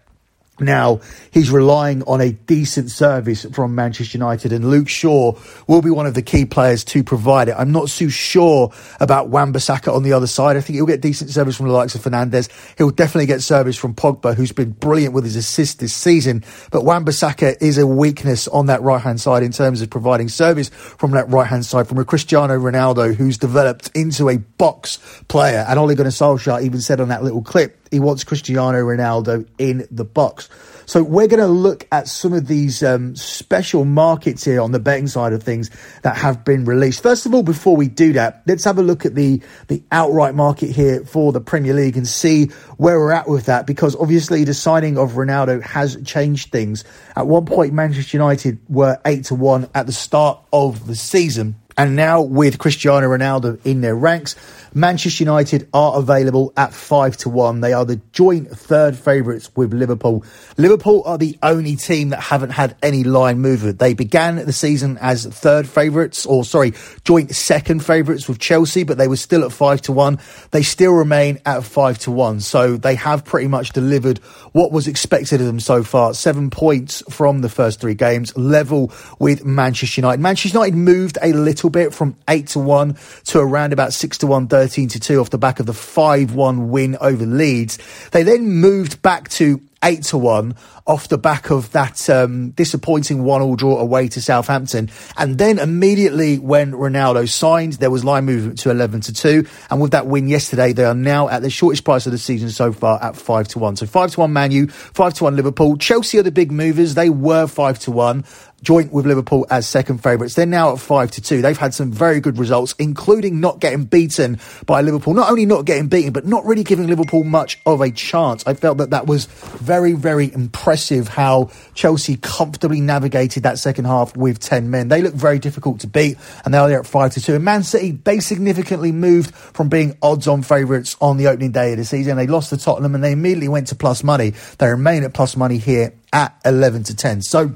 now, 0.59 1.01
he's 1.31 1.49
relying 1.49 2.03
on 2.03 2.21
a 2.21 2.31
decent 2.31 2.91
service 2.91 3.43
from 3.53 3.73
Manchester 3.73 4.19
United, 4.19 4.53
and 4.53 4.69
Luke 4.69 4.87
Shaw 4.87 5.33
will 5.65 5.81
be 5.81 5.89
one 5.89 6.05
of 6.05 6.13
the 6.13 6.21
key 6.21 6.45
players 6.45 6.83
to 6.85 7.03
provide 7.03 7.47
it. 7.47 7.55
I'm 7.57 7.71
not 7.71 7.87
too 7.87 8.09
sure 8.09 8.71
about 8.99 9.29
Wan-Bissaka 9.29 9.91
on 9.91 10.03
the 10.03 10.13
other 10.13 10.27
side. 10.27 10.55
I 10.55 10.61
think 10.61 10.75
he'll 10.75 10.85
get 10.85 11.01
decent 11.01 11.31
service 11.31 11.57
from 11.57 11.69
the 11.69 11.73
likes 11.73 11.95
of 11.95 12.01
Fernandes. 12.01 12.49
He'll 12.77 12.91
definitely 12.91 13.25
get 13.25 13.41
service 13.41 13.75
from 13.75 13.95
Pogba, 13.95 14.35
who's 14.35 14.51
been 14.51 14.73
brilliant 14.73 15.15
with 15.15 15.23
his 15.23 15.35
assists 15.35 15.75
this 15.75 15.93
season. 15.93 16.43
But 16.69 16.85
Wan-Bissaka 16.85 17.59
is 17.59 17.79
a 17.79 17.87
weakness 17.87 18.47
on 18.47 18.67
that 18.67 18.83
right 18.83 19.01
hand 19.01 19.19
side 19.19 19.41
in 19.41 19.51
terms 19.51 19.81
of 19.81 19.89
providing 19.89 20.29
service 20.29 20.69
from 20.69 21.11
that 21.11 21.29
right 21.29 21.47
hand 21.47 21.65
side 21.65 21.87
from 21.87 21.97
a 21.97 22.05
Cristiano 22.05 22.59
Ronaldo 22.59 23.15
who's 23.15 23.39
developed 23.39 23.89
into 23.95 24.29
a 24.29 24.37
box 24.37 24.99
player. 25.29 25.65
And 25.67 25.79
Ole 25.79 25.95
Gunnar 25.95 26.11
Solskjaer 26.11 26.61
even 26.61 26.79
said 26.79 27.01
on 27.01 27.07
that 27.07 27.23
little 27.23 27.41
clip 27.41 27.79
he 27.93 27.99
wants 27.99 28.23
Cristiano 28.23 28.79
Ronaldo 28.79 29.47
in 29.59 29.87
the 29.91 30.03
box. 30.03 30.49
So 30.85 31.03
we're 31.03 31.27
going 31.27 31.39
to 31.39 31.47
look 31.47 31.87
at 31.91 32.07
some 32.07 32.33
of 32.33 32.47
these 32.47 32.83
um, 32.83 33.15
special 33.15 33.85
markets 33.85 34.43
here 34.43 34.59
on 34.61 34.71
the 34.71 34.79
betting 34.79 35.07
side 35.07 35.31
of 35.31 35.43
things 35.43 35.69
that 36.01 36.17
have 36.17 36.43
been 36.43 36.65
released. 36.65 37.03
First 37.03 37.25
of 37.25 37.33
all, 37.33 37.43
before 37.43 37.75
we 37.75 37.87
do 37.87 38.13
that, 38.13 38.41
let's 38.47 38.63
have 38.65 38.79
a 38.79 38.81
look 38.81 39.05
at 39.05 39.15
the 39.15 39.41
the 39.67 39.83
outright 39.91 40.35
market 40.35 40.71
here 40.71 41.05
for 41.05 41.31
the 41.31 41.39
Premier 41.39 41.73
League 41.73 41.95
and 41.95 42.07
see 42.07 42.47
where 42.77 42.99
we're 42.99 43.13
at 43.13 43.29
with 43.29 43.45
that. 43.45 43.67
Because 43.67 43.95
obviously 43.95 44.43
the 44.43 44.53
signing 44.53 44.97
of 44.97 45.11
Ronaldo 45.11 45.61
has 45.61 46.01
changed 46.03 46.51
things. 46.51 46.83
At 47.15 47.27
one 47.27 47.45
point, 47.45 47.73
Manchester 47.73 48.17
United 48.17 48.59
were 48.67 48.99
eight 49.05 49.25
to 49.25 49.35
one 49.35 49.69
at 49.75 49.85
the 49.85 49.93
start 49.93 50.39
of 50.51 50.87
the 50.87 50.95
season. 50.95 51.55
And 51.77 51.95
now 51.95 52.21
with 52.21 52.59
Cristiano 52.59 53.07
Ronaldo 53.07 53.59
in 53.65 53.81
their 53.81 53.95
ranks, 53.95 54.35
Manchester 54.75 55.23
United 55.23 55.67
are 55.73 55.97
available 55.97 56.51
at 56.57 56.73
five 56.73 57.15
to 57.17 57.29
one. 57.29 57.61
They 57.61 57.73
are 57.73 57.85
the 57.85 58.01
joint 58.11 58.49
third 58.49 58.97
favourites 58.97 59.49
with 59.55 59.73
Liverpool. 59.73 60.23
Liverpool 60.57 61.03
are 61.05 61.17
the 61.17 61.37
only 61.43 61.75
team 61.75 62.09
that 62.09 62.19
haven't 62.19 62.51
had 62.51 62.75
any 62.81 63.03
line 63.03 63.39
movement. 63.39 63.79
They 63.79 63.93
began 63.93 64.37
the 64.37 64.53
season 64.53 64.97
as 64.99 65.25
third 65.25 65.67
favourites, 65.67 66.25
or 66.25 66.43
sorry, 66.43 66.73
joint 67.03 67.35
second 67.35 67.85
favourites 67.85 68.27
with 68.27 68.39
Chelsea, 68.39 68.83
but 68.83 68.97
they 68.97 69.07
were 69.07 69.15
still 69.15 69.43
at 69.43 69.51
five 69.51 69.81
to 69.83 69.91
one. 69.91 70.19
They 70.51 70.63
still 70.63 70.93
remain 70.93 71.39
at 71.45 71.63
five 71.63 71.99
to 71.99 72.11
one. 72.11 72.39
So 72.39 72.77
they 72.77 72.95
have 72.95 73.25
pretty 73.25 73.47
much 73.47 73.73
delivered 73.73 74.17
what 74.53 74.71
was 74.71 74.87
expected 74.87 75.39
of 75.39 75.47
them 75.47 75.59
so 75.59 75.83
far. 75.83 76.13
Seven 76.13 76.49
points 76.49 77.03
from 77.09 77.41
the 77.41 77.49
first 77.49 77.79
three 77.79 77.95
games, 77.95 78.35
level 78.35 78.91
with 79.19 79.45
Manchester 79.45 80.01
United. 80.01 80.21
Manchester 80.21 80.57
United 80.57 80.75
moved 80.75 81.17
a 81.21 81.33
little 81.33 81.69
bit 81.69 81.93
from 81.93 82.15
eight 82.27 82.47
to 82.47 82.59
one 82.59 82.97
to 83.25 83.39
around 83.39 83.73
about 83.73 83.93
six 83.93 84.17
to 84.19 84.27
one 84.27 84.47
13 84.63 84.87
to 84.87 84.99
2 85.01 85.19
off 85.19 85.29
the 85.29 85.37
back 85.37 85.59
of 85.59 85.65
the 85.65 85.73
5 85.73 86.35
1 86.35 86.69
win 86.69 86.95
over 87.01 87.25
Leeds. 87.25 87.77
They 88.11 88.23
then 88.23 88.47
moved 88.47 89.01
back 89.01 89.27
to 89.31 89.59
8 89.83 90.03
to 90.03 90.17
1 90.17 90.55
off 90.87 91.09
the 91.09 91.17
back 91.17 91.49
of 91.49 91.69
that 91.73 92.09
um, 92.09 92.51
disappointing 92.51 93.23
one 93.23 93.41
all 93.41 93.57
draw 93.57 93.77
away 93.79 94.07
to 94.07 94.21
Southampton. 94.21 94.89
And 95.17 95.37
then 95.37 95.59
immediately 95.59 96.39
when 96.39 96.71
Ronaldo 96.71 97.27
signed, 97.27 97.73
there 97.73 97.91
was 97.91 98.05
line 98.05 98.23
movement 98.23 98.59
to 98.59 98.69
11 98.69 99.01
to 99.01 99.13
2. 99.13 99.45
And 99.69 99.81
with 99.81 99.91
that 99.91 100.07
win 100.07 100.29
yesterday, 100.29 100.71
they 100.71 100.85
are 100.85 100.93
now 100.93 101.27
at 101.27 101.41
the 101.41 101.49
shortest 101.49 101.83
price 101.83 102.05
of 102.05 102.13
the 102.13 102.17
season 102.17 102.49
so 102.49 102.71
far 102.71 103.03
at 103.03 103.17
5 103.17 103.47
to 103.49 103.59
1. 103.59 103.75
So 103.75 103.85
5 103.85 104.11
to 104.11 104.19
1 104.21 104.31
Manu, 104.31 104.67
5 104.67 105.13
to 105.15 105.23
1 105.25 105.35
Liverpool. 105.35 105.75
Chelsea 105.75 106.19
are 106.19 106.23
the 106.23 106.31
big 106.31 106.53
movers. 106.53 106.95
They 106.95 107.09
were 107.09 107.47
5 107.47 107.79
to 107.79 107.91
1 107.91 108.23
joint 108.63 108.91
with 108.91 109.05
Liverpool 109.05 109.45
as 109.49 109.67
second 109.67 110.01
favourites. 110.01 110.35
They're 110.35 110.45
now 110.45 110.73
at 110.73 110.79
five 110.79 111.11
to 111.11 111.21
two. 111.21 111.41
They've 111.41 111.57
had 111.57 111.73
some 111.73 111.91
very 111.91 112.19
good 112.19 112.37
results, 112.37 112.73
including 112.79 113.39
not 113.39 113.59
getting 113.59 113.83
beaten 113.83 114.39
by 114.65 114.81
Liverpool. 114.81 115.13
Not 115.13 115.29
only 115.29 115.45
not 115.45 115.65
getting 115.65 115.87
beaten, 115.87 116.13
but 116.13 116.25
not 116.25 116.45
really 116.45 116.63
giving 116.63 116.87
Liverpool 116.87 117.23
much 117.23 117.59
of 117.65 117.81
a 117.81 117.91
chance. 117.91 118.45
I 118.47 118.53
felt 118.53 118.77
that 118.79 118.91
that 118.91 119.05
was 119.05 119.25
very, 119.25 119.93
very 119.93 120.33
impressive 120.33 121.09
how 121.09 121.51
Chelsea 121.73 122.15
comfortably 122.17 122.81
navigated 122.81 123.43
that 123.43 123.59
second 123.59 123.85
half 123.85 124.15
with 124.15 124.39
10 124.39 124.69
men. 124.69 124.87
They 124.87 125.01
look 125.01 125.13
very 125.13 125.39
difficult 125.39 125.81
to 125.81 125.87
beat, 125.87 126.17
and 126.45 126.51
now 126.51 126.67
they're 126.67 126.79
at 126.79 126.87
five 126.87 127.11
to 127.13 127.21
two. 127.21 127.35
And 127.35 127.43
Man 127.43 127.63
City, 127.63 127.91
they 127.91 128.19
significantly 128.19 128.91
moved 128.91 129.35
from 129.35 129.69
being 129.69 129.97
odds 130.01 130.27
on 130.27 130.41
favourites 130.41 130.95
on 131.01 131.17
the 131.17 131.27
opening 131.27 131.51
day 131.51 131.73
of 131.73 131.77
the 131.77 131.85
season. 131.85 132.17
They 132.17 132.27
lost 132.27 132.49
to 132.49 132.57
Tottenham 132.57 132.95
and 132.95 133.03
they 133.03 133.11
immediately 133.11 133.49
went 133.49 133.67
to 133.67 133.75
plus 133.75 134.03
money. 134.03 134.33
They 134.57 134.67
remain 134.67 135.03
at 135.03 135.13
plus 135.13 135.35
money 135.35 135.57
here 135.57 135.93
at 136.11 136.39
11 136.45 136.83
to 136.83 136.95
10. 136.95 137.21
So, 137.21 137.55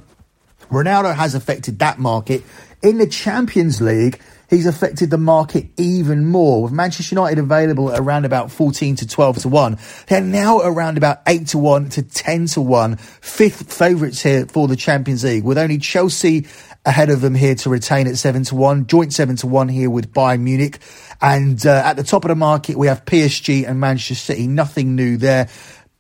Ronaldo 0.70 1.16
has 1.16 1.36
affected 1.36 1.80
that 1.80 2.00
market. 2.00 2.44
In 2.82 2.98
the 2.98 3.08
Champions 3.08 3.82
League, 3.82 4.20
he's 4.50 4.66
affected 4.66 5.10
the 5.10 5.18
market 5.18 5.68
even 5.78 6.26
more. 6.26 6.64
With 6.64 6.72
Manchester 6.72 7.16
United 7.16 7.40
available 7.40 7.92
at 7.92 8.00
around 8.00 8.26
about 8.26 8.52
14 8.52 8.96
to 8.98 9.08
12 9.08 9.40
to 9.40 9.50
1, 9.50 9.78
they're 10.08 10.22
now 10.22 10.60
around 10.60 10.98
about 10.98 11.22
8 11.28 11.48
to 11.48 11.58
1 11.58 11.90
to 11.90 12.04
10 12.04 12.48
to 12.48 12.62
1, 12.62 12.98
fifth 12.98 13.74
favourites 13.74 14.22
here 14.22 14.46
for 14.46 14.68
the 14.68 14.76
Champions 14.76 15.24
League, 15.24 15.44
with 15.44 15.58
only 15.58 15.78
Chelsea 15.78 16.46
ahead 16.86 17.10
of 17.10 17.20
them 17.20 17.36
here 17.36 17.54
to 17.54 17.70
retain 17.70 18.08
at 18.08 18.18
7 18.18 18.44
to 18.46 18.56
1, 18.56 18.88
joint 18.88 19.14
7 19.14 19.36
to 19.38 19.48
1 19.48 19.68
here 19.68 19.90
with 19.90 20.14
Bayern 20.14 20.42
Munich. 20.42 20.80
And 21.22 21.64
uh, 21.66 21.82
at 21.84 21.98
the 21.98 22.04
top 22.04 22.24
of 22.24 22.30
the 22.30 22.36
market, 22.36 22.78
we 22.78 22.88
have 22.88 23.04
PSG 23.06 23.68
and 23.68 23.80
Manchester 23.80 24.16
City. 24.16 24.48
Nothing 24.48 24.96
new 24.96 25.18
there. 25.18 25.50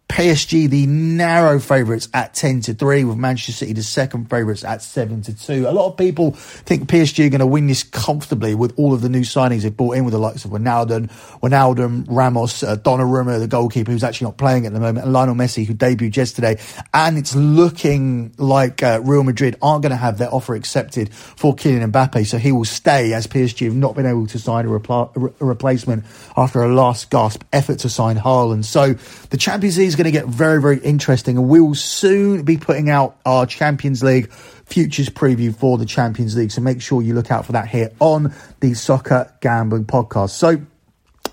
PSG, 0.10 0.70
the 0.70 0.86
narrow 0.86 1.60
favourites 1.60 2.08
at 2.14 2.34
10 2.34 2.62
to 2.62 2.74
3, 2.74 3.04
with 3.04 3.18
Manchester 3.18 3.52
City, 3.52 3.74
the 3.74 3.84
second 3.84 4.30
favourites 4.30 4.64
at 4.64 4.82
7 4.82 5.22
to 5.24 5.34
2. 5.34 5.68
A 5.68 5.72
lot 5.72 5.88
of 5.88 5.98
people 5.98 6.32
think 6.32 6.88
PSG 6.90 7.26
are 7.26 7.30
going 7.30 7.40
to 7.40 7.46
win 7.46 7.68
this 7.68 7.84
comfortably 7.84 8.56
with 8.56 8.74
all 8.78 8.94
of 8.94 9.02
the 9.02 9.10
new 9.10 9.22
signings 9.22 9.64
they've 9.64 9.76
brought 9.76 9.98
in 9.98 10.06
with 10.06 10.14
the 10.14 10.20
likes 10.20 10.46
of 10.46 10.52
Ronaldo, 10.52 11.10
Ronaldo, 11.42 12.06
Ramos, 12.08 12.64
uh, 12.64 12.78
Donnarumma, 12.78 13.40
the 13.40 13.48
goalkeeper 13.48 13.92
who's 13.92 14.04
actually 14.04 14.26
not 14.26 14.38
playing 14.38 14.66
at 14.66 14.74
the 14.74 14.80
moment, 14.80 15.04
and 15.04 15.14
Lionel 15.14 15.36
Messi, 15.36 15.66
who 15.66 15.74
debuted 15.74 16.16
yesterday. 16.16 16.58
And 16.94 17.18
it's 17.18 17.36
looking 17.36 18.34
like 18.38 18.82
uh, 18.82 19.02
Real 19.04 19.24
Madrid 19.24 19.58
aren't 19.62 19.84
going 19.84 19.92
to 19.92 19.98
have 19.98 20.18
their 20.18 20.34
offer 20.34 20.56
accepted 20.56 21.14
for 21.14 21.54
Kylian 21.54 21.92
Mbappe, 21.92 22.26
so 22.26 22.38
he 22.38 22.54
will 22.54 22.66
stay 22.66 23.14
as 23.14 23.28
PSG 23.28 23.66
have 23.66 23.76
not 23.76 23.94
been 23.96 24.06
able 24.06 24.26
to 24.28 24.40
sign 24.40 24.66
a, 24.66 24.72
a 24.72 25.46
replacement 25.46 26.06
after 26.38 26.64
a 26.64 26.74
last 26.74 27.10
gasp 27.10 27.44
effort 27.52 27.80
to 27.80 27.90
sign 27.90 28.16
Haaland. 28.16 28.64
So 28.64 28.94
the 29.30 29.38
Champions 29.38 29.78
League 29.78 29.97
going 29.98 30.06
to 30.06 30.12
get 30.12 30.26
very, 30.26 30.62
very 30.62 30.80
interesting, 30.80 31.38
and 31.38 31.50
we 31.50 31.60
will 31.60 31.76
soon 31.76 32.44
be 32.44 32.58
putting 32.58 32.90
out 32.90 33.18
our 33.26 33.46
Champions 33.46 34.04
League 34.04 34.32
futures 34.32 35.10
preview 35.10 35.56
for 35.56 35.78
the 35.78 35.86
Champions 35.86 36.38
League. 36.38 36.52
So 36.52 36.62
make 36.62 36.82
sure 36.82 37.02
you 37.02 37.14
look 37.14 37.32
out 37.32 37.46
for 37.46 37.52
that 37.54 37.68
here 37.68 37.92
on 38.00 38.34
the 38.60 38.74
Soccer 38.74 39.34
Gambling 39.42 39.86
Podcast. 39.86 40.30
So 40.30 40.62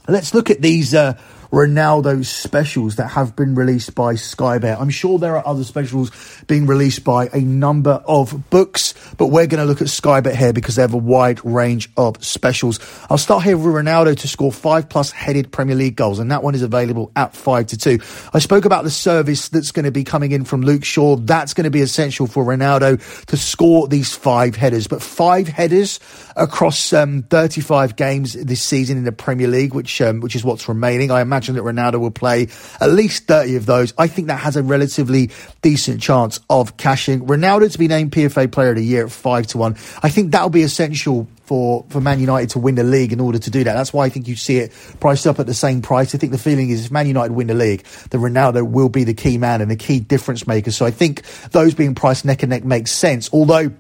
let's 0.09 0.35
look 0.35 0.51
at 0.51 0.61
these. 0.61 0.95
Uh, 0.95 1.19
Ronaldo 1.55 2.25
specials 2.25 2.97
that 2.97 3.11
have 3.11 3.37
been 3.37 3.55
released 3.55 3.95
by 3.95 4.17
Sky 4.17 4.59
Bet. 4.59 4.81
I'm 4.81 4.91
sure 4.91 5.21
there 5.21 5.37
are 5.37 5.47
other 5.47 5.63
specials 5.63 6.11
being 6.49 6.67
released 6.67 7.05
by 7.05 7.29
a 7.33 7.39
number 7.39 8.03
of 8.09 8.51
books, 8.51 8.93
but 9.19 9.29
we're 9.29 9.47
going 9.47 9.61
to 9.61 9.65
look 9.65 9.81
at 9.81 9.89
Sky 9.89 10.21
Bet 10.21 10.35
here 10.35 10.53
because 10.53 10.75
they 10.75 10.83
have 10.83 10.95
a 10.95 10.97
wide 10.97 11.45
range 11.45 11.91
of 11.97 12.25
specials. 12.25 12.81
I'll 13.09 13.19
start 13.19 13.45
here 13.45 13.57
with 13.57 13.67
Ronaldo 13.67 14.19
to 14.19 14.27
score 14.27 14.51
five 14.51 14.89
plus 14.89 15.13
headed 15.13 15.53
Premier 15.53 15.77
League 15.77 15.95
goals, 15.95 16.19
and 16.19 16.33
that 16.33 16.43
one 16.43 16.57
is 16.57 16.63
available 16.63 17.13
at 17.15 17.37
five 17.37 17.69
to 17.69 17.79
two. 17.79 18.01
I 18.33 18.41
spoke 18.41 18.65
about 18.65 18.83
the 18.83 18.91
service 18.91 19.49
that's 19.49 19.71
going 19.71 19.85
to 19.85 19.93
be 19.93 20.03
coming 20.03 20.33
in 20.33 20.45
from 20.45 20.63
Luke 20.63 20.85
Shaw. 20.85 21.15
That's 21.15 21.55
going 21.55 21.67
to 21.67 21.71
be 21.71 21.83
essential 21.83 22.27
for 22.27 22.45
Ronaldo 22.45 23.27
to 23.27 23.37
score 23.37 23.87
these 23.87 24.13
five 24.13 24.57
headers, 24.57 24.89
but 24.89 25.01
five 25.01 25.47
headers 25.47 26.01
across 26.35 26.93
um, 26.93 27.23
35 27.23 27.95
games 27.95 28.33
this 28.33 28.61
season 28.61 28.99
in 28.99 29.05
the 29.05 29.13
Premier 29.13 29.47
League, 29.47 29.73
which 29.73 30.01
um, 30.03 30.19
which 30.19 30.35
is 30.35 30.43
what's 30.43 30.69
remaining. 30.69 31.13
I 31.13 31.21
imagine 31.21 31.44
imagine 31.49 31.55
that 31.57 31.63
Ronaldo 31.63 32.01
will 32.01 32.11
play 32.11 32.49
at 32.81 32.91
least 32.91 33.27
30 33.27 33.57
of 33.57 33.67
those. 33.67 33.93
I 33.99 34.07
think 34.07 34.29
that 34.29 34.41
has 34.41 34.57
a 34.57 34.63
relatively 34.63 35.31
decent 35.63 36.01
chance 36.01 36.41
of 36.49 36.77
cashing. 36.77 37.27
Ronaldo 37.27 37.71
to 37.71 37.79
be 37.79 37.89
named 37.89 38.13
PFA 38.13 38.51
Player 38.51 38.71
of 38.71 38.77
the 38.77 38.85
Year 38.85 39.07
at 39.07 39.13
5 39.13 39.47
to 39.49 39.59
1. 39.59 39.73
I 40.03 40.09
think 40.09 40.33
that'll 40.33 40.51
be 40.51 40.63
essential 40.63 41.29
for, 41.43 41.85
for 41.91 42.01
Man 42.01 42.21
United 42.21 42.51
to 42.51 42.59
win 42.59 42.75
the 42.77 42.85
league 42.85 43.13
in 43.13 43.21
order 43.21 43.39
to 43.39 43.51
do 43.51 43.65
that. 43.65 43.75
That's 43.75 43.93
why 43.93 44.07
I 44.07 44.09
think 44.09 44.29
you 44.29 44.37
see 44.37 44.59
it 44.59 44.73
priced 45.01 45.27
up 45.27 45.39
at 45.39 45.47
the 45.47 45.55
same 45.55 45.83
price. 45.83 46.15
I 46.15 46.19
think 46.19 46.33
the 46.33 46.39
feeling 46.39 46.71
is 46.71 46.87
if 46.87 46.91
Man 46.91 47.07
United 47.07 47.35
win 47.35 47.49
the 47.49 47.55
league, 47.55 47.85
then 48.11 48.21
Ronaldo 48.21 48.67
will 48.67 48.89
be 48.89 49.05
the 49.05 49.15
key 49.15 49.37
man 49.37 49.61
and 49.61 49.71
the 49.71 49.77
key 49.77 50.01
difference 50.01 50.47
maker. 50.47 50.71
So 50.71 50.87
I 50.87 50.91
think 50.91 51.23
those 51.51 51.75
being 51.75 51.95
priced 51.95 52.25
neck 52.25 52.43
and 52.43 52.51
neck 52.51 52.65
makes 52.65 52.91
sense. 52.91 53.29
Although 53.33 53.73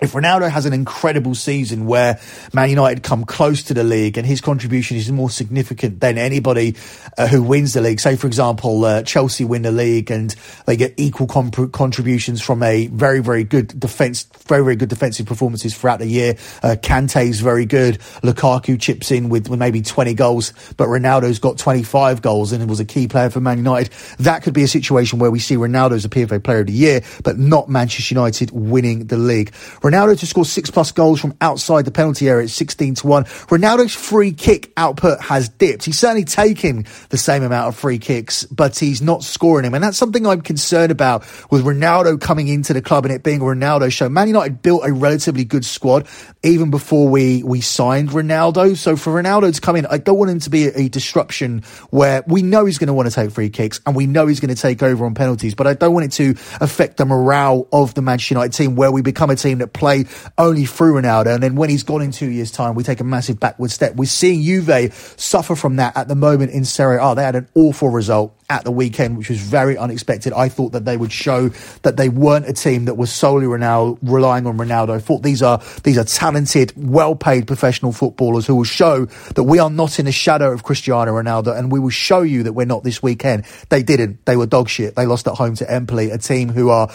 if 0.00 0.12
Ronaldo 0.12 0.50
has 0.50 0.66
an 0.66 0.72
incredible 0.72 1.34
season 1.34 1.86
where 1.86 2.20
Man 2.52 2.68
United 2.68 3.02
come 3.02 3.24
close 3.24 3.62
to 3.64 3.74
the 3.74 3.84
league 3.84 4.18
and 4.18 4.26
his 4.26 4.40
contribution 4.40 4.96
is 4.96 5.10
more 5.10 5.30
significant 5.30 6.00
than 6.00 6.18
anybody 6.18 6.76
uh, 7.16 7.28
who 7.28 7.42
wins 7.42 7.74
the 7.74 7.80
league, 7.80 8.00
say 8.00 8.16
for 8.16 8.26
example 8.26 8.84
uh, 8.84 9.02
Chelsea 9.02 9.44
win 9.44 9.62
the 9.62 9.72
league 9.72 10.10
and 10.10 10.34
they 10.66 10.76
get 10.76 10.94
equal 10.96 11.26
comp- 11.26 11.72
contributions 11.72 12.42
from 12.42 12.62
a 12.62 12.88
very 12.88 13.20
very 13.20 13.44
good 13.44 13.78
defense, 13.78 14.24
very 14.46 14.62
very 14.62 14.76
good 14.76 14.88
defensive 14.88 15.26
performances 15.26 15.76
throughout 15.76 16.00
the 16.00 16.06
year. 16.06 16.36
Uh, 16.62 16.76
is 17.14 17.40
very 17.40 17.66
good. 17.66 17.98
Lukaku 18.22 18.80
chips 18.80 19.10
in 19.10 19.28
with, 19.28 19.48
with 19.48 19.58
maybe 19.58 19.82
20 19.82 20.14
goals, 20.14 20.52
but 20.76 20.88
Ronaldo's 20.88 21.38
got 21.38 21.58
25 21.58 22.22
goals 22.22 22.52
and 22.52 22.68
was 22.68 22.80
a 22.80 22.84
key 22.84 23.08
player 23.08 23.30
for 23.30 23.40
Man 23.40 23.58
United. 23.58 23.92
That 24.18 24.42
could 24.42 24.54
be 24.54 24.62
a 24.62 24.68
situation 24.68 25.18
where 25.18 25.30
we 25.30 25.38
see 25.38 25.56
Ronaldo 25.56 25.92
as 25.92 26.04
a 26.04 26.08
PFA 26.08 26.42
Player 26.42 26.60
of 26.60 26.66
the 26.66 26.72
Year, 26.72 27.02
but 27.22 27.38
not 27.38 27.68
Manchester 27.68 28.14
United 28.14 28.50
winning 28.50 29.06
the 29.06 29.16
league. 29.16 29.52
Ronaldo 29.84 30.18
to 30.18 30.26
score 30.26 30.46
six 30.46 30.70
plus 30.70 30.92
goals 30.92 31.20
from 31.20 31.36
outside 31.42 31.84
the 31.84 31.90
penalty 31.90 32.26
area 32.26 32.44
at 32.44 32.50
16 32.50 32.94
to 32.94 33.06
1. 33.06 33.24
Ronaldo's 33.24 33.94
free 33.94 34.32
kick 34.32 34.72
output 34.78 35.20
has 35.20 35.50
dipped. 35.50 35.84
He's 35.84 35.98
certainly 35.98 36.24
taking 36.24 36.86
the 37.10 37.18
same 37.18 37.42
amount 37.42 37.68
of 37.68 37.76
free 37.76 37.98
kicks, 37.98 38.44
but 38.44 38.78
he's 38.78 39.02
not 39.02 39.22
scoring 39.22 39.64
them. 39.64 39.74
And 39.74 39.84
that's 39.84 39.98
something 39.98 40.26
I'm 40.26 40.40
concerned 40.40 40.90
about 40.90 41.20
with 41.50 41.66
Ronaldo 41.66 42.18
coming 42.18 42.48
into 42.48 42.72
the 42.72 42.80
club 42.80 43.04
and 43.04 43.12
it 43.12 43.22
being 43.22 43.42
a 43.42 43.44
Ronaldo 43.44 43.92
show. 43.92 44.08
Man 44.08 44.26
United 44.28 44.62
built 44.62 44.86
a 44.86 44.92
relatively 44.92 45.44
good 45.44 45.66
squad 45.66 46.06
even 46.42 46.70
before 46.70 47.06
we, 47.10 47.42
we 47.42 47.60
signed 47.60 48.08
Ronaldo. 48.08 48.78
So 48.78 48.96
for 48.96 49.22
Ronaldo 49.22 49.54
to 49.54 49.60
come 49.60 49.76
in, 49.76 49.84
I 49.84 49.98
don't 49.98 50.16
want 50.16 50.30
him 50.30 50.40
to 50.40 50.50
be 50.50 50.68
a, 50.68 50.78
a 50.78 50.88
disruption 50.88 51.62
where 51.90 52.24
we 52.26 52.40
know 52.40 52.64
he's 52.64 52.78
going 52.78 52.86
to 52.88 52.94
want 52.94 53.10
to 53.10 53.14
take 53.14 53.32
free 53.32 53.50
kicks 53.50 53.82
and 53.84 53.94
we 53.94 54.06
know 54.06 54.28
he's 54.28 54.40
going 54.40 54.54
to 54.54 54.60
take 54.60 54.82
over 54.82 55.04
on 55.04 55.14
penalties, 55.14 55.54
but 55.54 55.66
I 55.66 55.74
don't 55.74 55.92
want 55.92 56.06
it 56.06 56.12
to 56.12 56.30
affect 56.62 56.96
the 56.96 57.04
morale 57.04 57.68
of 57.70 57.92
the 57.92 58.00
Manchester 58.00 58.32
United 58.32 58.54
team 58.54 58.76
where 58.76 58.90
we 58.90 59.02
become 59.02 59.28
a 59.28 59.36
team 59.36 59.58
that 59.58 59.73
play 59.74 60.06
only 60.38 60.64
through 60.64 60.94
Ronaldo. 60.94 61.34
And 61.34 61.42
then 61.42 61.56
when 61.56 61.68
he's 61.68 61.82
gone 61.82 62.00
in 62.00 62.10
two 62.10 62.30
years' 62.30 62.50
time, 62.50 62.74
we 62.74 62.82
take 62.82 63.00
a 63.00 63.04
massive 63.04 63.38
backward 63.38 63.70
step. 63.70 63.96
We're 63.96 64.06
seeing 64.06 64.42
Juve 64.42 64.94
suffer 65.16 65.54
from 65.54 65.76
that 65.76 65.96
at 65.96 66.08
the 66.08 66.14
moment 66.14 66.52
in 66.52 66.64
Serie 66.64 66.98
A. 67.00 67.14
They 67.14 67.22
had 67.22 67.36
an 67.36 67.48
awful 67.54 67.90
result 67.90 68.38
at 68.50 68.64
the 68.64 68.70
weekend, 68.70 69.16
which 69.16 69.30
was 69.30 69.40
very 69.40 69.76
unexpected. 69.76 70.32
I 70.32 70.48
thought 70.48 70.72
that 70.72 70.84
they 70.84 70.96
would 70.96 71.12
show 71.12 71.48
that 71.82 71.96
they 71.96 72.08
weren't 72.08 72.48
a 72.48 72.52
team 72.52 72.84
that 72.86 72.94
was 72.94 73.12
solely 73.12 73.46
Ronaldo, 73.46 73.98
relying 74.02 74.46
on 74.46 74.58
Ronaldo. 74.58 74.90
I 74.90 74.98
thought 74.98 75.22
these 75.22 75.42
are 75.42 75.62
these 75.82 75.98
are 75.98 76.04
talented, 76.04 76.72
well-paid 76.76 77.46
professional 77.46 77.92
footballers 77.92 78.46
who 78.46 78.56
will 78.56 78.64
show 78.64 79.06
that 79.34 79.44
we 79.44 79.58
are 79.58 79.70
not 79.70 79.98
in 79.98 80.04
the 80.04 80.12
shadow 80.12 80.52
of 80.52 80.62
Cristiano 80.62 81.12
Ronaldo, 81.12 81.56
and 81.56 81.72
we 81.72 81.80
will 81.80 81.90
show 81.90 82.22
you 82.22 82.42
that 82.42 82.52
we're 82.52 82.66
not 82.66 82.84
this 82.84 83.02
weekend. 83.02 83.44
They 83.68 83.82
didn't. 83.82 84.24
They 84.26 84.36
were 84.36 84.46
dog 84.46 84.68
shit. 84.68 84.94
They 84.94 85.06
lost 85.06 85.26
at 85.26 85.34
home 85.34 85.54
to 85.56 85.70
Empoli, 85.70 86.10
a 86.10 86.18
team 86.18 86.48
who 86.50 86.70
are 86.70 86.90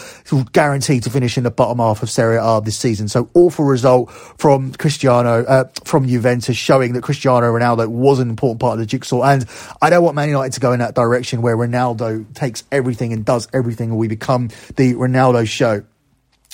guaranteed 0.52 1.02
to 1.04 1.10
finish 1.10 1.36
in 1.36 1.44
the 1.44 1.50
bottom 1.50 1.78
half 1.78 2.02
of 2.02 2.10
Serie 2.10 2.38
A 2.40 2.60
this 2.60 2.76
season. 2.76 3.08
So 3.08 3.28
awful 3.34 3.64
result 3.64 4.10
from 4.10 4.72
Cristiano, 4.72 5.44
uh, 5.44 5.64
from 5.84 6.06
Juventus, 6.06 6.56
showing 6.56 6.92
that 6.92 7.02
Cristiano 7.02 7.46
Ronaldo 7.52 7.88
was 7.88 8.20
an 8.20 8.30
important 8.30 8.60
part 8.60 8.74
of 8.74 8.78
the 8.78 8.86
jigsaw. 8.86 9.22
And 9.22 9.46
I 9.82 9.90
don't 9.90 10.04
want 10.04 10.16
Man 10.16 10.28
United 10.28 10.52
to 10.54 10.60
go 10.60 10.72
in 10.72 10.78
that 10.80 10.94
direction 10.94 11.39
where 11.42 11.56
Ronaldo 11.56 12.32
takes 12.34 12.64
everything 12.70 13.12
and 13.12 13.24
does 13.24 13.48
everything, 13.52 13.90
and 13.90 13.98
we 13.98 14.08
become 14.08 14.48
the 14.76 14.94
Ronaldo 14.94 15.46
show. 15.46 15.84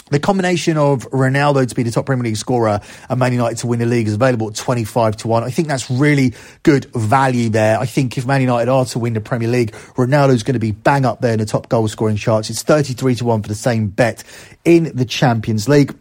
The 0.09 0.21
combination 0.21 0.77
of 0.77 1.11
Ronaldo 1.11 1.69
to 1.69 1.75
be 1.75 1.83
the 1.83 1.91
top 1.91 2.07
Premier 2.07 2.23
League 2.23 2.37
scorer 2.37 2.81
and 3.11 3.19
Man 3.19 3.33
United 3.33 3.59
to 3.59 3.67
win 3.67 3.81
the 3.81 3.87
league 3.87 4.07
is 4.07 4.15
available 4.15 4.49
at 4.49 4.55
25 4.55 5.17
to 5.17 5.29
1. 5.29 5.43
I 5.43 5.51
think 5.51 5.67
that's 5.67 5.91
really 5.91 6.33
good 6.63 6.85
value 6.95 7.49
there. 7.49 7.81
I 7.81 7.87
think 7.87 8.17
if 8.17 8.25
Man 8.25 8.41
United 8.41 8.71
are 8.71 8.85
to 8.85 9.01
win 9.01 9.15
the 9.15 9.21
Premier 9.21 9.49
League, 9.49 9.73
Ronaldo's 9.73 10.45
going 10.45 10.55
to 10.55 10.61
be 10.61 10.71
bang 10.71 11.05
up 11.05 11.23
there 11.23 11.33
in 11.33 11.41
the 11.41 11.47
top 11.47 11.69
goal 11.69 11.89
scoring 11.89 12.15
charts. 12.15 12.51
It's 12.51 12.63
33 12.63 13.17
to 13.17 13.25
1 13.25 13.43
for 13.43 13.49
the 13.49 13.57
same 13.57 13.89
bet 13.89 14.23
in 14.65 14.93
the 14.95 15.05
Champions 15.05 15.69
League. 15.69 15.93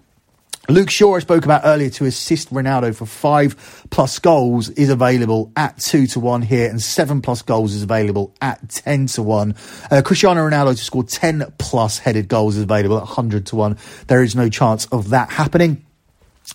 Luke 0.67 0.89
Shaw, 0.89 1.15
I 1.15 1.19
spoke 1.19 1.45
about 1.45 1.62
earlier, 1.63 1.91
to 1.91 2.06
assist 2.06 2.51
Ronaldo 2.51 2.95
for 2.95 3.06
five 3.06 3.86
plus 3.91 4.17
goals 4.17 4.69
is 4.69 4.89
available 4.89 5.51
at 5.56 5.78
two 5.78 6.08
to 6.08 6.19
one 6.19 6.41
here, 6.41 6.67
and 6.67 6.82
seven 6.82 7.21
plus 7.21 7.43
goals 7.43 7.75
is 7.75 7.84
available 7.84 8.34
at 8.41 8.67
10 8.69 9.06
to 9.08 9.21
one. 9.21 9.56
Uh, 9.91 10.01
Cristiano 10.04 10.41
Ronaldo 10.41 10.75
to 10.75 10.84
score 10.84 11.04
10 11.04 11.54
plus 11.60 11.99
headed 11.99 12.28
goals 12.28 12.56
is 12.56 12.63
available 12.63 12.97
at 12.97 13.04
100 13.04 13.45
to 13.47 13.56
one. 13.56 13.78
There 14.08 14.23
is 14.23 14.36
no 14.36 14.49
chance 14.49 14.88
of 14.88 15.10
that 15.10 15.30
happening. 15.30 15.86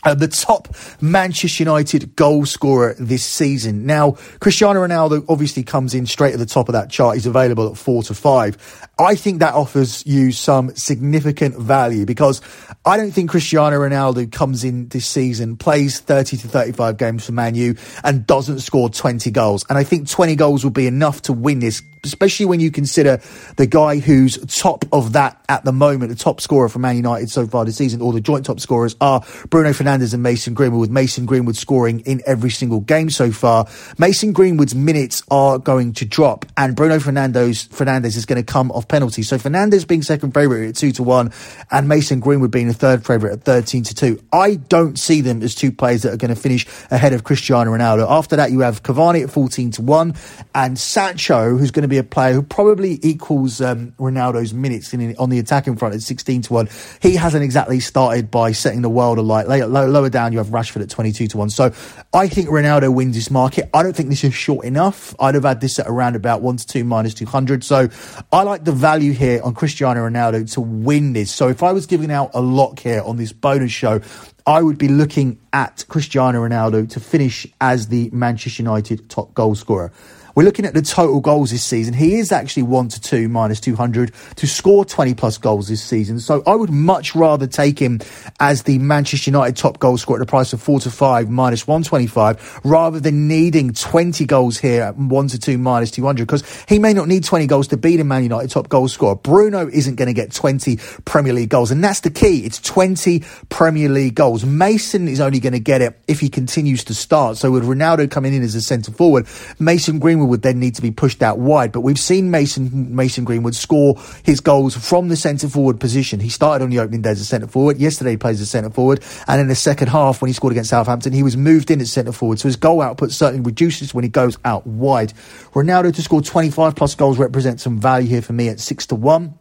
Uh, 0.05 0.15
the 0.15 0.29
top 0.29 0.69
Manchester 1.01 1.65
United 1.65 2.17
goal 2.17 2.47
scorer 2.47 2.95
this 2.99 3.25
season. 3.25 3.87
Now, 3.87 4.13
Cristiano 4.41 4.87
Ronaldo 4.87 5.25
obviously 5.29 5.63
comes 5.63 5.95
in 5.95 6.07
straight 6.07 6.33
at 6.33 6.39
the 6.39 6.47
top 6.47 6.69
of 6.69 6.73
that 6.75 6.91
chart. 6.91 7.17
He's 7.17 7.27
available 7.27 7.69
at 7.69 7.77
four 7.77 8.03
to 8.05 8.15
five. 8.15 8.57
I 8.99 9.15
think 9.15 9.41
that 9.41 9.55
offers 9.55 10.07
you 10.07 10.33
some 10.33 10.75
significant 10.77 11.57
value 11.57 12.07
because 12.07 12.41
I 12.85 12.97
don't 12.97 13.11
think 13.11 13.31
Cristiano 13.31 13.79
Ronaldo 13.79 14.31
comes 14.31 14.65
in 14.65 14.89
this 14.89 15.07
season, 15.07 15.57
plays 15.57 16.01
30 16.01 16.37
to 16.39 16.49
35 16.49 16.97
games 16.97 17.27
for 17.27 17.33
Man 17.33 17.55
U 17.55 17.75
and 18.05 18.27
doesn't 18.27 18.61
score 18.61 18.89
20 18.89 19.31
goals. 19.31 19.67
And 19.69 19.77
I 19.77 19.85
think 19.85 20.09
20 20.09 20.37
goals 20.37 20.65
will 20.65 20.71
be 20.71 20.87
enough 20.87 21.23
to 21.23 21.33
win 21.33 21.59
this 21.59 21.83
especially 22.05 22.47
when 22.47 22.61
you 22.61 22.71
consider 22.71 23.21
the 23.57 23.67
guy 23.67 23.99
who's 23.99 24.39
top 24.47 24.85
of 24.93 25.13
that 25.13 25.43
at 25.49 25.65
the 25.65 25.73
moment, 25.73 26.11
the 26.11 26.17
top 26.17 26.41
scorer 26.41 26.69
for 26.69 26.79
Man 26.79 26.97
United 26.97 27.31
so 27.31 27.47
far 27.47 27.65
this 27.65 27.77
season, 27.77 28.01
or 28.01 28.13
the 28.13 28.21
joint 28.21 28.47
top 28.47 28.61
scorers 28.61 28.97
are 29.01 29.25
Bruno 29.49 29.71
Fernandes 29.71 30.15
and 30.15 30.23
Mason 30.23 30.55
Greenwood, 30.55 30.81
with 30.81 30.91
Mason 30.91 31.27
Greenwood 31.27 31.57
scoring 31.57 32.01
in 32.01 32.23
every 32.27 32.51
single 32.51 32.81
game 32.81 33.11
so 33.11 33.31
far. 33.33 33.67
Mason 33.99 34.33
Greenwood's 34.33 34.75
minutes 34.75 35.23
are 35.31 35.59
going 35.59 35.93
to 35.95 36.05
drop, 36.05 36.47
and 36.57 36.77
Bruno 36.77 36.99
Fernandes 36.99 37.69
Fernandes 37.69 38.17
is 38.17 38.27
going 38.27 38.43
to 38.43 38.53
come 38.53 38.71
off 38.71 38.89
penalty. 38.89 39.23
So 39.23 39.37
Fernandes 39.37 39.87
being 39.87 40.03
second 40.03 40.33
favourite 40.33 40.69
at 40.69 40.77
two 40.77 40.93
to 40.93 41.03
one, 41.03 41.33
and 41.71 41.89
Mason 41.89 42.21
Greenwood 42.21 42.51
being 42.51 42.69
the 42.69 42.75
third 42.75 43.05
favourite 43.05 43.33
at 43.33 43.43
thirteen 43.43 43.83
to 43.85 43.95
two. 43.95 44.23
I 44.33 44.55
don't 44.55 44.99
see 44.99 45.21
them 45.21 45.43
as 45.43 45.55
two 45.55 45.73
players 45.73 46.03
that 46.03 46.13
are 46.13 46.17
going 46.17 46.35
to 46.35 46.41
finish 46.41 46.67
ahead 46.91 47.13
of 47.13 47.25
Cristiano 47.25 47.73
Ronaldo. 47.73 48.07
After 48.09 48.37
that, 48.37 48.51
you 48.51 48.61
have 48.61 48.83
Cavani 48.83 49.25
at 49.25 49.31
fourteen 49.31 49.71
to 49.73 49.83
one, 49.83 50.15
and 50.55 50.79
Sancho, 50.79 51.57
who's 51.57 51.71
going 51.71 51.83
to 51.83 51.89
be 51.91 51.99
a 51.99 52.05
player 52.05 52.33
who 52.33 52.43
probably 52.43 52.99
equals 53.03 53.61
um, 53.61 53.93
Ronaldo's 53.99 54.55
minutes 54.55 54.95
in, 54.95 55.17
on 55.17 55.31
the 55.31 55.39
attacking 55.39 55.77
front 55.77 55.95
at 55.95 56.03
16 56.03 56.43
to 56.43 56.53
1. 56.53 56.69
He 57.01 57.17
hasn't 57.17 57.45
exactly 57.45 57.81
started 57.81 58.31
by 58.31 58.53
setting 58.53 58.83
the 58.83 58.89
world 58.89 59.19
alight. 59.19 59.49
Lower, 59.49 60.11
down, 60.11 60.33
you 60.33 60.39
have 60.39 60.49
Rashford 60.49 60.83
at 60.83 60.91
22 60.91 61.29
to 61.29 61.37
1. 61.39 61.51
So 61.51 61.73
I 62.13 62.29
think 62.29 62.49
Ronaldo 62.49 62.93
wins 62.93 63.15
this 63.15 63.31
market. 63.31 63.69
I 63.75 63.83
don't 63.83 63.95
think 63.95 64.09
this 64.09 64.25
is 64.25 64.35
short 64.35 64.65
enough. 64.65 65.15
I'd 65.21 65.35
have 65.35 65.45
had 65.45 65.61
this 65.61 65.79
at 65.79 65.87
around 65.87 66.17
about 66.17 66.41
1 66.43 66.57
to 66.59 66.67
2 66.67 66.85
minus 66.85 67.15
200. 67.15 67.65
So 67.65 67.89
I 68.33 68.43
like 68.43 68.65
the 68.65 68.73
value 68.73 69.13
here 69.13 69.41
on 69.43 69.55
Cristiano 69.55 70.09
Ronaldo 70.09 70.51
to 70.55 70.61
win 70.61 71.13
this. 71.13 71.31
So 71.31 71.49
if 71.49 71.63
I 71.63 71.73
was 71.73 71.87
giving 71.87 72.11
out 72.11 72.31
a 72.35 72.41
lock 72.41 72.79
here 72.79 73.03
on 73.03 73.17
this 73.17 73.33
bonus 73.33 73.73
show, 73.73 74.01
I 74.47 74.63
would 74.63 74.79
be 74.79 74.89
looking 74.89 75.39
at 75.53 75.85
Cristiano 75.89 76.47
Ronaldo 76.47 76.89
to 76.91 77.01
finish 77.01 77.47
as 77.61 77.89
the 77.89 78.11
Manchester 78.13 78.63
United 78.63 79.09
top 79.09 79.35
goal 79.35 79.55
scorer. 79.55 79.93
We're 80.41 80.47
looking 80.47 80.65
at 80.65 80.73
the 80.73 80.81
total 80.81 81.21
goals 81.21 81.51
this 81.51 81.63
season. 81.63 81.93
He 81.93 82.15
is 82.15 82.33
actually 82.33 82.63
1 82.63 82.89
to 82.89 83.01
2 83.03 83.29
minus 83.29 83.61
200 83.61 84.11
to 84.37 84.47
score 84.47 84.87
20 84.87 85.13
plus 85.13 85.37
goals 85.37 85.69
this 85.69 85.83
season. 85.83 86.19
So 86.19 86.43
I 86.47 86.55
would 86.55 86.71
much 86.71 87.15
rather 87.15 87.47
take 87.47 87.79
him 87.79 88.01
as 88.41 88.63
the 88.63 88.79
Manchester 88.79 89.33
United 89.33 89.59
top 89.59 89.81
goal 89.81 89.99
scorer 89.99 90.19
at 90.19 90.27
the 90.27 90.31
price 90.31 90.55
of 90.55 90.63
4 90.63 90.81
to 90.81 90.91
5 90.91 91.29
minus 91.29 91.67
125 91.67 92.61
rather 92.65 92.99
than 92.99 93.29
needing 93.29 93.75
20 93.75 94.25
goals 94.25 94.57
here 94.57 94.85
at 94.85 94.97
1 94.97 95.29
to 95.29 95.39
2 95.39 95.59
minus 95.59 95.91
200 95.91 96.27
because 96.27 96.65
he 96.67 96.79
may 96.79 96.95
not 96.95 97.07
need 97.07 97.23
20 97.23 97.47
goals 97.47 97.69
to 97.69 97.77
beat 97.77 98.01
a 98.01 98.05
Man 98.05 98.23
United 98.23 98.49
top 98.49 98.71
goal 98.71 98.89
scorer. 98.89 99.17
Bruno 99.17 99.69
isn't 99.69 99.97
going 99.97 100.09
to 100.09 100.15
get 100.15 100.33
20 100.33 100.79
Premier 101.05 101.35
League 101.35 101.51
goals 101.51 101.71
and 101.71 101.85
that's 101.85 102.01
the 102.01 102.11
key. 102.11 102.47
It's 102.47 102.63
20 102.63 103.23
Premier 103.51 103.91
League 103.91 104.15
goals. 104.15 104.47
Mason 104.47 105.07
is 105.07 105.21
only 105.21 105.39
going 105.39 105.53
to 105.53 105.61
get 105.61 105.83
it 105.83 106.01
if 106.09 106.19
he 106.19 106.31
continues 106.31 106.83
to 106.85 106.95
start. 106.95 107.37
So 107.37 107.51
with 107.51 107.65
Ronaldo 107.65 108.11
coming 108.11 108.33
in 108.33 108.43
as 108.43 108.55
a 108.55 108.63
centre 108.63 108.91
forward, 108.91 109.27
Mason 109.59 109.99
Greenwood 109.99 110.30
would 110.31 110.43
then 110.43 110.59
need 110.59 110.75
to 110.77 110.83
be 110.83 110.91
pushed 110.91 111.23
out 111.23 111.39
wide. 111.39 111.73
But 111.73 111.81
we've 111.81 111.99
seen 111.99 112.31
Mason 112.31 112.95
Mason 112.95 113.25
Greenwood 113.25 113.55
score 113.55 114.01
his 114.25 114.41
goals 114.41 114.77
from 114.77 115.09
the 115.09 115.17
centre 115.17 115.49
forward 115.49 115.81
position. 115.81 116.21
He 116.21 116.29
started 116.29 116.65
on 116.65 116.71
the 116.71 116.79
opening 116.79 117.03
day 117.03 117.11
as 117.11 117.21
a 117.21 117.25
centre 117.25 117.47
forward. 117.47 117.79
Yesterday 117.79 118.13
he 118.13 118.17
plays 118.17 118.41
as 118.41 118.51
centre 118.51 118.71
forward, 118.71 119.03
and 119.27 119.41
in 119.41 119.49
the 119.49 119.55
second 119.55 119.89
half 119.89 120.23
when 120.23 120.29
he 120.29 120.33
scored 120.33 120.53
against 120.53 120.71
Southampton, 120.71 121.13
he 121.13 121.23
was 121.23 121.37
moved 121.37 121.71
in 121.71 121.81
as 121.81 121.93
centre 121.93 122.13
forward. 122.13 122.39
So 122.39 122.49
his 122.49 122.57
goal 122.57 122.81
output 122.81 123.11
certainly 123.11 123.43
reduces 123.43 123.93
when 123.93 124.05
he 124.05 124.11
goes 124.11 124.39
out 124.45 124.67
wide. 124.67 125.13
Ronaldo 125.53 125.95
to 125.95 126.03
score 126.03 126.23
25 126.23 126.75
plus 126.75 126.95
goals 126.95 127.19
represents 127.19 127.63
some 127.63 127.81
value 127.81 128.09
here 128.09 128.23
for 128.23 128.33
me 128.33 128.49
at 128.49 128.61
six 128.61 128.87
to 128.87 128.95
one. 128.95 129.40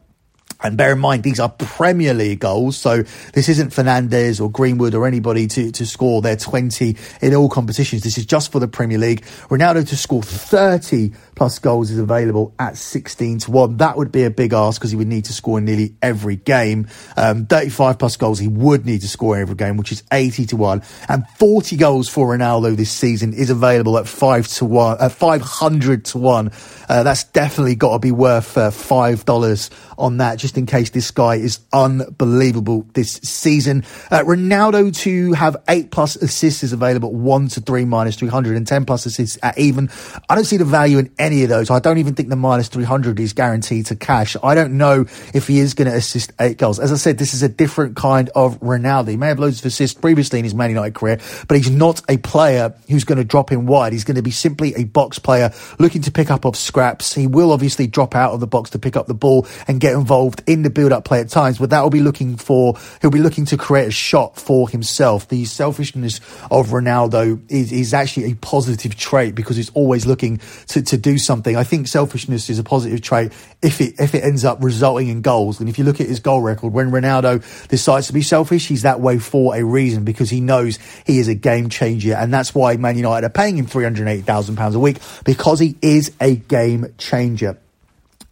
And 0.61 0.75
bear 0.75 0.91
in 0.91 0.99
mind, 0.99 1.23
these 1.23 1.39
are 1.39 1.49
Premier 1.49 2.13
League 2.13 2.39
goals. 2.39 2.77
So 2.77 3.03
this 3.33 3.47
isn't 3.47 3.69
Fernandes 3.69 4.41
or 4.41 4.51
Greenwood 4.51 4.93
or 4.93 5.07
anybody 5.07 5.47
to, 5.47 5.71
to 5.71 5.85
score 5.85 6.21
their 6.21 6.35
20 6.35 6.97
in 7.21 7.33
all 7.33 7.49
competitions. 7.49 8.03
This 8.03 8.17
is 8.17 8.25
just 8.25 8.51
for 8.51 8.59
the 8.59 8.67
Premier 8.67 8.97
League. 8.97 9.21
Ronaldo 9.49 9.87
to 9.87 9.95
score 9.95 10.21
30 10.21 11.13
plus 11.39 11.58
goals 11.58 11.89
is 11.89 11.97
available 11.97 12.54
at 12.60 12.75
16 12.75 13.39
to 13.39 13.52
1. 13.52 13.78
That 13.78 13.95
would 13.95 14.12
be 14.12 14.25
a 14.25 14.30
big 14.30 14.52
ask 14.52 14.82
because 14.82 14.91
he 14.91 14.97
would 14.97 15.08
need 15.08 15.23
to 15.23 15.34
score 15.34 15.60
in 15.60 15.63
nearly 15.63 15.95
every 16.02 16.36
game. 16.36 16.89
Um, 17.15 17.45
35 17.45 17.97
plus 17.97 18.17
goals 18.17 18.39
he 18.39 18.49
would 18.49 18.86
need 18.86 18.99
to 19.04 19.08
score 19.08 19.38
in 19.38 19.43
every 19.43 19.56
game, 19.56 19.78
which 19.78 19.93
is 19.93 20.04
80 20.12 20.47
to 20.47 20.58
1. 20.58 20.82
And 21.08 21.25
40 21.38 21.78
goals 21.78 22.10
for 22.10 22.36
Ronaldo 22.36 22.75
this 22.75 22.91
season 22.91 23.32
is 23.32 23.49
available 23.49 23.97
at 23.97 24.06
5 24.06 24.49
to 24.49 24.65
1, 24.65 24.97
at 24.99 25.13
500 25.13 26.04
to 26.04 26.17
1. 26.17 26.52
Uh, 26.89 27.04
that's 27.04 27.23
definitely 27.23 27.75
got 27.75 27.93
to 27.93 27.99
be 27.99 28.12
worth 28.12 28.58
uh, 28.58 28.69
$5 28.69 29.69
on 29.97 30.17
that, 30.17 30.39
just 30.39 30.58
in 30.58 30.65
case 30.65 30.89
this 30.89 31.10
guy 31.12 31.36
is 31.36 31.60
unbelievable 31.71 32.86
this 32.95 33.13
season. 33.13 33.86
Uh, 34.12 34.23
Ronaldo 34.23 34.93
to 35.04 35.32
have 35.34 35.56
8 35.69 35.89
plus 35.89 36.17
assists 36.17 36.63
is 36.63 36.73
available 36.73 37.13
1 37.13 37.47
to 37.49 37.62
3 37.62 37.86
minus 37.86 38.17
300 38.17 38.58
and 38.58 38.67
10 38.67 38.84
plus 38.84 39.06
assists 39.06 39.38
at 39.41 39.58
even. 39.58 39.89
I 40.28 40.36
don't 40.36 40.43
see 40.43 40.58
the 40.58 40.65
value 40.65 40.97
in 40.97 41.13
any 41.17 41.28
any 41.29 41.43
of 41.43 41.49
those. 41.49 41.69
I 41.69 41.79
don't 41.79 41.99
even 41.99 42.15
think 42.15 42.29
the 42.29 42.35
minus 42.35 42.69
300 42.69 43.19
is 43.19 43.33
guaranteed 43.33 43.85
to 43.87 43.95
cash. 43.95 44.35
I 44.41 44.55
don't 44.55 44.77
know 44.77 45.05
if 45.33 45.47
he 45.47 45.59
is 45.59 45.75
going 45.75 45.89
to 45.89 45.95
assist 45.95 46.33
eight 46.39 46.57
goals. 46.57 46.79
As 46.79 46.91
I 46.91 46.95
said, 46.95 47.19
this 47.19 47.35
is 47.35 47.43
a 47.43 47.49
different 47.49 47.95
kind 47.95 48.29
of 48.33 48.59
Ronaldo. 48.61 49.09
He 49.09 49.17
may 49.17 49.27
have 49.27 49.37
loads 49.37 49.59
of 49.59 49.65
assists 49.67 49.99
previously 49.99 50.39
in 50.39 50.45
his 50.45 50.55
Man 50.55 50.69
United 50.69 50.95
career, 50.95 51.19
but 51.47 51.57
he's 51.57 51.69
not 51.69 52.01
a 52.09 52.17
player 52.17 52.73
who's 52.89 53.03
going 53.03 53.19
to 53.19 53.23
drop 53.23 53.51
in 53.51 53.67
wide. 53.67 53.93
He's 53.93 54.03
going 54.03 54.15
to 54.15 54.23
be 54.23 54.31
simply 54.31 54.73
a 54.75 54.85
box 54.85 55.19
player 55.19 55.51
looking 55.77 56.01
to 56.01 56.11
pick 56.11 56.31
up 56.31 56.47
off 56.47 56.55
scraps. 56.55 57.13
He 57.13 57.27
will 57.27 57.51
obviously 57.51 57.85
drop 57.85 58.15
out 58.15 58.33
of 58.33 58.39
the 58.39 58.47
box 58.47 58.71
to 58.71 58.79
pick 58.79 58.95
up 58.95 59.05
the 59.05 59.13
ball 59.13 59.45
and 59.67 59.79
get 59.79 59.93
involved 59.93 60.41
in 60.47 60.63
the 60.63 60.71
build-up 60.71 61.05
play 61.05 61.19
at 61.19 61.29
times, 61.29 61.59
but 61.59 61.69
that 61.69 61.83
will 61.83 61.91
be 61.91 62.01
looking 62.01 62.37
for, 62.37 62.73
he'll 63.01 63.11
be 63.11 63.19
looking 63.19 63.45
to 63.45 63.57
create 63.57 63.87
a 63.87 63.91
shot 63.91 64.35
for 64.35 64.67
himself. 64.67 65.27
The 65.27 65.45
selfishness 65.45 66.19
of 66.49 66.69
Ronaldo 66.69 67.39
is, 67.49 67.71
is 67.71 67.93
actually 67.93 68.31
a 68.31 68.35
positive 68.35 68.95
trait 68.95 69.35
because 69.35 69.57
he's 69.57 69.69
always 69.71 70.07
looking 70.07 70.39
to, 70.69 70.81
to 70.81 70.97
do 70.97 71.18
something. 71.23 71.55
I 71.55 71.63
think 71.63 71.88
selfishness 71.88 72.49
is 72.49 72.60
a 72.60 72.63
positive 72.63 73.01
trait 73.01 73.32
if 73.62 73.82
it 73.82 73.99
if 73.99 74.15
it 74.15 74.23
ends 74.23 74.45
up 74.45 74.60
resulting 74.62 75.08
in 75.08 75.21
goals. 75.21 75.60
And 75.60 75.69
if 75.69 75.77
you 75.77 75.84
look 75.84 76.01
at 76.01 76.08
his 76.08 76.19
goal 76.19 76.41
record, 76.41 76.73
when 76.73 76.91
Ronaldo 76.91 77.67
decides 77.67 78.08
to 78.08 78.13
be 78.13 78.21
selfish, 78.21 78.67
he's 78.67 78.84
that 78.84 78.99
way 78.99 79.19
for 79.19 79.55
a 79.55 79.63
reason 79.63 80.03
because 80.03 80.29
he 80.29 80.41
knows 80.41 80.79
he 81.05 81.19
is 81.19 81.27
a 81.27 81.36
game 81.36 81.69
changer, 81.69 82.13
and 82.13 82.34
that's 82.34 82.55
why 82.55 82.77
Man 82.77 82.97
United 82.97 83.27
are 83.27 83.29
paying 83.29 83.58
him 83.58 83.65
three 83.65 83.84
hundred 83.84 84.08
eight 84.08 84.25
thousand 84.25 84.55
pounds 84.55 84.75
a 84.75 84.79
week 84.79 84.97
because 85.23 85.60
he 85.60 85.75
is 85.82 86.12
a 86.19 86.36
game 86.36 86.93
changer. 86.97 87.58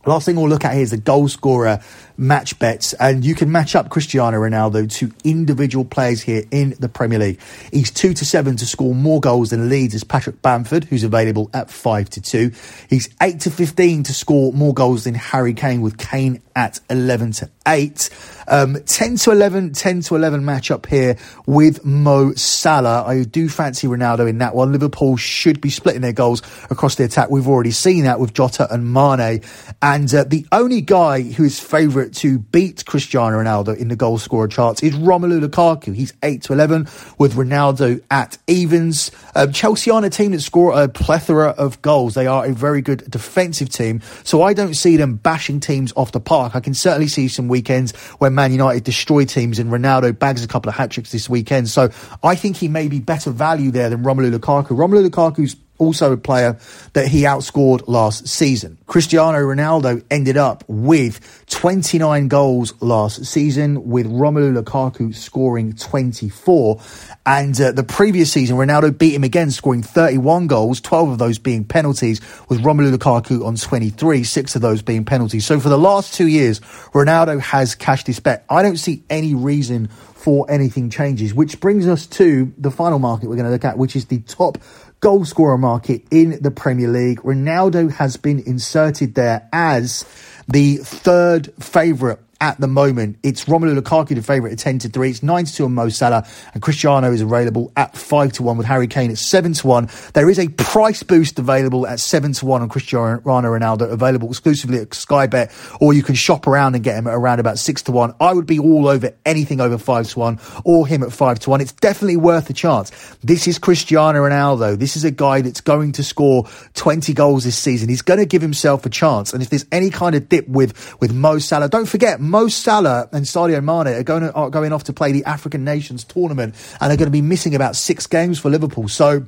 Last 0.06 0.26
thing 0.26 0.38
we'll 0.38 0.48
look 0.48 0.64
at 0.64 0.74
here 0.74 0.84
is 0.84 0.92
the 0.92 0.98
goal 0.98 1.28
scorer 1.28 1.82
match 2.18 2.58
bets, 2.60 2.94
and 2.94 3.24
you 3.24 3.36
can 3.36 3.52
match 3.52 3.76
up 3.76 3.90
Cristiano 3.90 4.38
Ronaldo 4.38 4.92
to 4.94 5.12
individual 5.24 5.86
players 5.86 6.22
here 6.22 6.44
in 6.52 6.76
the 6.80 6.90
Premier 6.90 7.20
League. 7.20 7.40
He's 7.72 7.92
two 7.92 8.14
to 8.14 8.26
seven 8.26 8.56
to 8.58 8.66
score 8.66 8.96
more 8.96 9.20
goals 9.20 9.52
than 9.52 9.70
Leeds 9.70 9.94
is 9.94 10.04
Patrick 10.04 10.42
Bamford, 10.42 10.86
who's 10.86 11.04
available 11.04 11.50
at 11.54 11.70
five 11.70 12.10
to 12.12 12.22
two. 12.22 12.52
He's 12.90 13.10
eight 13.22 13.42
to 13.42 13.52
fifteen 13.52 14.04
to 14.04 14.14
score 14.14 14.54
more 14.54 14.74
goals 14.74 15.04
than 15.04 15.16
Harry 15.16 15.54
Kane, 15.54 15.82
with 15.82 15.98
Kane 15.98 16.42
at 16.56 16.80
eleven 16.90 17.32
to 17.34 17.50
eight. 17.68 18.10
Um, 18.50 18.82
10 18.82 19.18
to 19.18 19.32
11, 19.32 19.74
10 19.74 20.02
to 20.04 20.16
11 20.16 20.42
matchup 20.42 20.86
here 20.86 21.18
with 21.46 21.84
Mo 21.84 22.34
Salah. 22.34 23.04
I 23.06 23.24
do 23.24 23.50
fancy 23.50 23.88
Ronaldo 23.88 24.30
in 24.30 24.38
that 24.38 24.56
one. 24.56 24.72
Liverpool 24.72 25.18
should 25.18 25.60
be 25.60 25.70
splitting 25.70 26.02
their 26.02 26.14
goals 26.14 26.42
across 26.70 26.96
the 26.96 27.04
attack. 27.04 27.30
We've 27.30 27.48
already 27.48 27.72
seen 27.72 28.06
that 28.06 28.22
with 28.22 28.34
Jota 28.34 28.74
and 28.74 28.94
Mane. 28.94 29.42
And 29.82 30.14
uh, 30.14 30.24
the 30.24 30.46
only 30.54 30.80
guy 30.80 31.24
who 31.24 31.44
is 31.44 31.60
favourite 31.60 32.07
to 32.16 32.40
beat 32.40 32.86
Cristiano 32.86 33.38
Ronaldo 33.38 33.78
in 33.78 33.88
the 33.88 33.96
goal 33.96 34.18
scorer 34.18 34.48
charts 34.48 34.82
is 34.84 34.96
Romelu 34.96 35.46
Lukaku. 35.46 35.94
He's 35.94 36.14
8 36.24 36.42
to 36.44 36.54
11 36.54 36.88
with 37.18 37.34
Ronaldo 37.34 38.02
at 38.10 38.38
evens. 38.48 39.12
Um, 39.36 39.52
Chelsea 39.52 39.92
aren't 39.92 40.06
a 40.06 40.10
team 40.10 40.32
that 40.32 40.42
score 40.42 40.80
a 40.80 40.88
plethora 40.88 41.50
of 41.50 41.82
goals. 41.82 42.14
They 42.14 42.28
are 42.28 42.46
a 42.46 42.54
very 42.54 42.82
good 42.82 43.10
defensive 43.10 43.70
team. 43.70 44.02
So 44.24 44.42
I 44.44 44.54
don't 44.54 44.74
see 44.74 44.98
them 44.98 45.16
bashing 45.16 45.60
teams 45.60 45.94
off 45.96 46.12
the 46.12 46.20
park. 46.20 46.56
I 46.56 46.60
can 46.60 46.74
certainly 46.74 47.08
see 47.08 47.28
some 47.28 47.48
weekends 47.48 47.96
where 48.20 48.30
Man 48.30 48.52
United 48.52 48.84
destroy 48.84 49.26
teams 49.26 49.60
and 49.60 49.72
Ronaldo 49.72 50.18
bags 50.18 50.44
a 50.44 50.48
couple 50.48 50.70
of 50.70 50.76
hat 50.76 50.92
tricks 50.92 51.12
this 51.12 51.30
weekend. 51.30 51.70
So 51.70 51.90
I 52.24 52.36
think 52.36 52.58
he 52.58 52.68
may 52.68 52.88
be 52.88 53.00
better 53.00 53.32
value 53.32 53.72
there 53.72 53.90
than 53.90 54.04
Romelu 54.04 54.36
Lukaku. 54.36 54.70
Romelu 54.70 55.08
Lukaku's 55.08 55.56
also 55.78 56.12
a 56.12 56.18
player 56.18 56.58
that 56.94 57.08
he 57.08 57.24
outscored 57.24 57.88
last 57.88 58.28
season. 58.28 58.78
Cristiano 58.88 59.38
Ronaldo 59.40 60.04
ended 60.10 60.38
up 60.38 60.64
with 60.68 61.46
29 61.48 62.28
goals 62.28 62.74
last 62.82 63.26
season, 63.26 63.90
with 63.90 64.08
Romelu 64.08 64.62
Lukaku 64.62 65.14
scoring 65.16 65.74
24. 65.74 66.82
And 67.26 67.60
uh, 67.60 67.72
the 67.72 67.84
previous 67.84 68.32
season, 68.32 68.58
Ronaldo 68.58 68.98
beat 68.98 69.14
him 69.14 69.24
again, 69.24 69.52
scoring 69.52 69.84
31 69.84 70.48
goals, 70.48 70.82
12 70.82 71.12
of 71.12 71.18
those 71.18 71.38
being 71.38 71.64
penalties, 71.64 72.22
with 72.50 72.62
Romelu 72.62 72.96
Lukaku 72.96 73.46
on 73.46 73.56
23, 73.56 74.24
six 74.24 74.56
of 74.56 74.62
those 74.62 74.82
being 74.82 75.06
penalties. 75.06 75.46
So 75.46 75.60
for 75.60 75.70
the 75.70 75.78
last 75.78 76.14
two 76.14 76.28
years, 76.28 76.60
Ronaldo 76.94 77.40
has 77.40 77.76
cashed 77.76 78.08
his 78.08 78.20
bet. 78.20 78.46
I 78.50 78.62
don't 78.62 78.78
see 78.78 79.04
any 79.10 79.36
reason 79.36 79.90
for 80.28 80.50
anything 80.50 80.90
changes, 80.90 81.34
which 81.34 81.60
brings 81.60 81.88
us 81.88 82.06
to 82.06 82.52
the 82.58 82.72
final 82.72 83.00
market 83.00 83.30
we're 83.30 83.36
going 83.36 83.46
to 83.46 83.52
look 83.52 83.64
at, 83.64 83.78
which 83.78 83.96
is 83.96 84.06
the 84.06 84.20
top 84.20 84.58
goal 85.00 85.26
scorer 85.26 85.58
market 85.58 86.04
in 86.12 86.42
the 86.42 86.52
Premier 86.52 86.88
League. 86.88 87.22
Ronaldo 87.22 87.92
has 87.94 88.18
been 88.18 88.40
inserted 88.40 89.16
there 89.16 89.48
as 89.54 90.04
the 90.48 90.78
third 90.78 91.54
favourite 91.60 92.20
at 92.42 92.60
the 92.60 92.68
moment. 92.68 93.18
It's 93.24 93.46
Romelu 93.46 93.80
Lukaku, 93.80 94.16
the 94.16 94.22
favourite 94.22 94.54
at 94.54 94.60
10 94.60 94.80
to 94.80 94.90
3. 94.90 95.10
It's 95.10 95.24
9 95.24 95.46
to 95.46 95.54
2 95.54 95.66
on 95.66 95.74
Mo 95.74 95.90
Salah. 95.90 96.28
And 96.54 96.62
Cristiano 96.62 97.12
is 97.12 97.22
available 97.22 97.72
at 97.76 97.98
5 97.98 98.34
to 98.34 98.44
1 98.44 98.58
with 98.58 98.68
Harry 98.68 98.88
Kane 98.88 99.12
at 99.12 99.18
7 99.18 99.54
to 99.54 99.68
1. 99.68 99.90
There 100.14 100.30
is 100.30 100.40
a 100.40 100.48
price 100.50 101.04
boost 101.04 101.40
available 101.40 101.88
at 101.88 102.00
7 102.00 102.34
to 102.34 102.46
1 102.46 102.62
on 102.62 102.70
Cristiano 102.70 103.20
Ronaldo, 103.22 103.92
available 103.92 104.30
exclusively 104.30 104.80
at 104.80 104.94
Sky 104.94 105.28
Bet, 105.28 105.52
or 105.80 105.94
you 105.94 106.04
can 106.04 106.16
shop 106.16 106.48
around 106.48 106.76
and 106.76 106.84
get 106.84 106.98
him 106.98 107.08
at 107.08 107.14
around 107.14 107.40
about 107.40 107.60
6 107.60 107.82
to 107.84 107.92
1. 107.92 108.16
I 108.20 108.34
would 108.34 108.46
be 108.46 108.60
all 108.60 108.88
over 108.88 109.14
anything 109.26 109.62
over 109.62 109.78
5 109.78 110.10
to 110.10 110.20
1 110.20 110.40
or 110.64 110.88
him 110.88 111.04
at 111.04 111.12
5 111.12 111.40
to 111.40 111.50
1. 111.50 111.62
It's 111.62 111.74
definitely 111.74 112.18
worth 112.18 112.50
a 112.50 112.54
chance. 112.54 112.92
This 113.24 113.48
is 113.48 113.58
Cristiano 113.58 114.20
Ronaldo. 114.20 114.78
This 114.78 114.96
is 114.96 115.04
a 115.04 115.12
guy 115.12 115.42
that's 115.42 115.62
going 115.62 115.94
to 115.94 116.04
score 116.04 116.48
20 116.76 117.14
goals 117.14 117.44
this 117.44 117.58
season. 117.58 117.90
He's 117.90 118.02
going 118.02 118.20
to 118.20 118.26
give 118.26 118.42
himself 118.42 118.86
a 118.86 118.90
chance. 118.90 119.34
And 119.34 119.42
if 119.42 119.50
there's 119.50 119.66
any 119.72 119.90
kind 119.90 120.16
of 120.16 120.30
dip 120.30 120.48
with, 120.48 121.00
with 121.00 121.14
Mo 121.14 121.40
Salah, 121.40 121.70
don't 121.70 121.86
forget, 121.86 122.20
Mo 122.30 122.48
Salah 122.48 123.10
and 123.12 123.26
Sadio 123.26 123.64
Mane 123.64 123.96
are 123.96 124.04
going, 124.04 124.24
to, 124.24 124.34
are 124.34 124.50
going 124.50 124.74
off 124.74 124.86
to 124.86 124.94
play 124.94 125.12
the 125.12 125.26
African 125.26 125.64
Nations 125.64 126.04
tournament 126.04 126.56
and 126.80 126.92
are 126.92 126.98
going 126.98 127.08
to 127.08 127.12
be 127.12 127.22
missing 127.22 127.56
about 127.56 127.76
six 127.76 128.08
games 128.08 128.40
for 128.40 128.50
Liverpool. 128.50 128.88
So, 128.88 129.26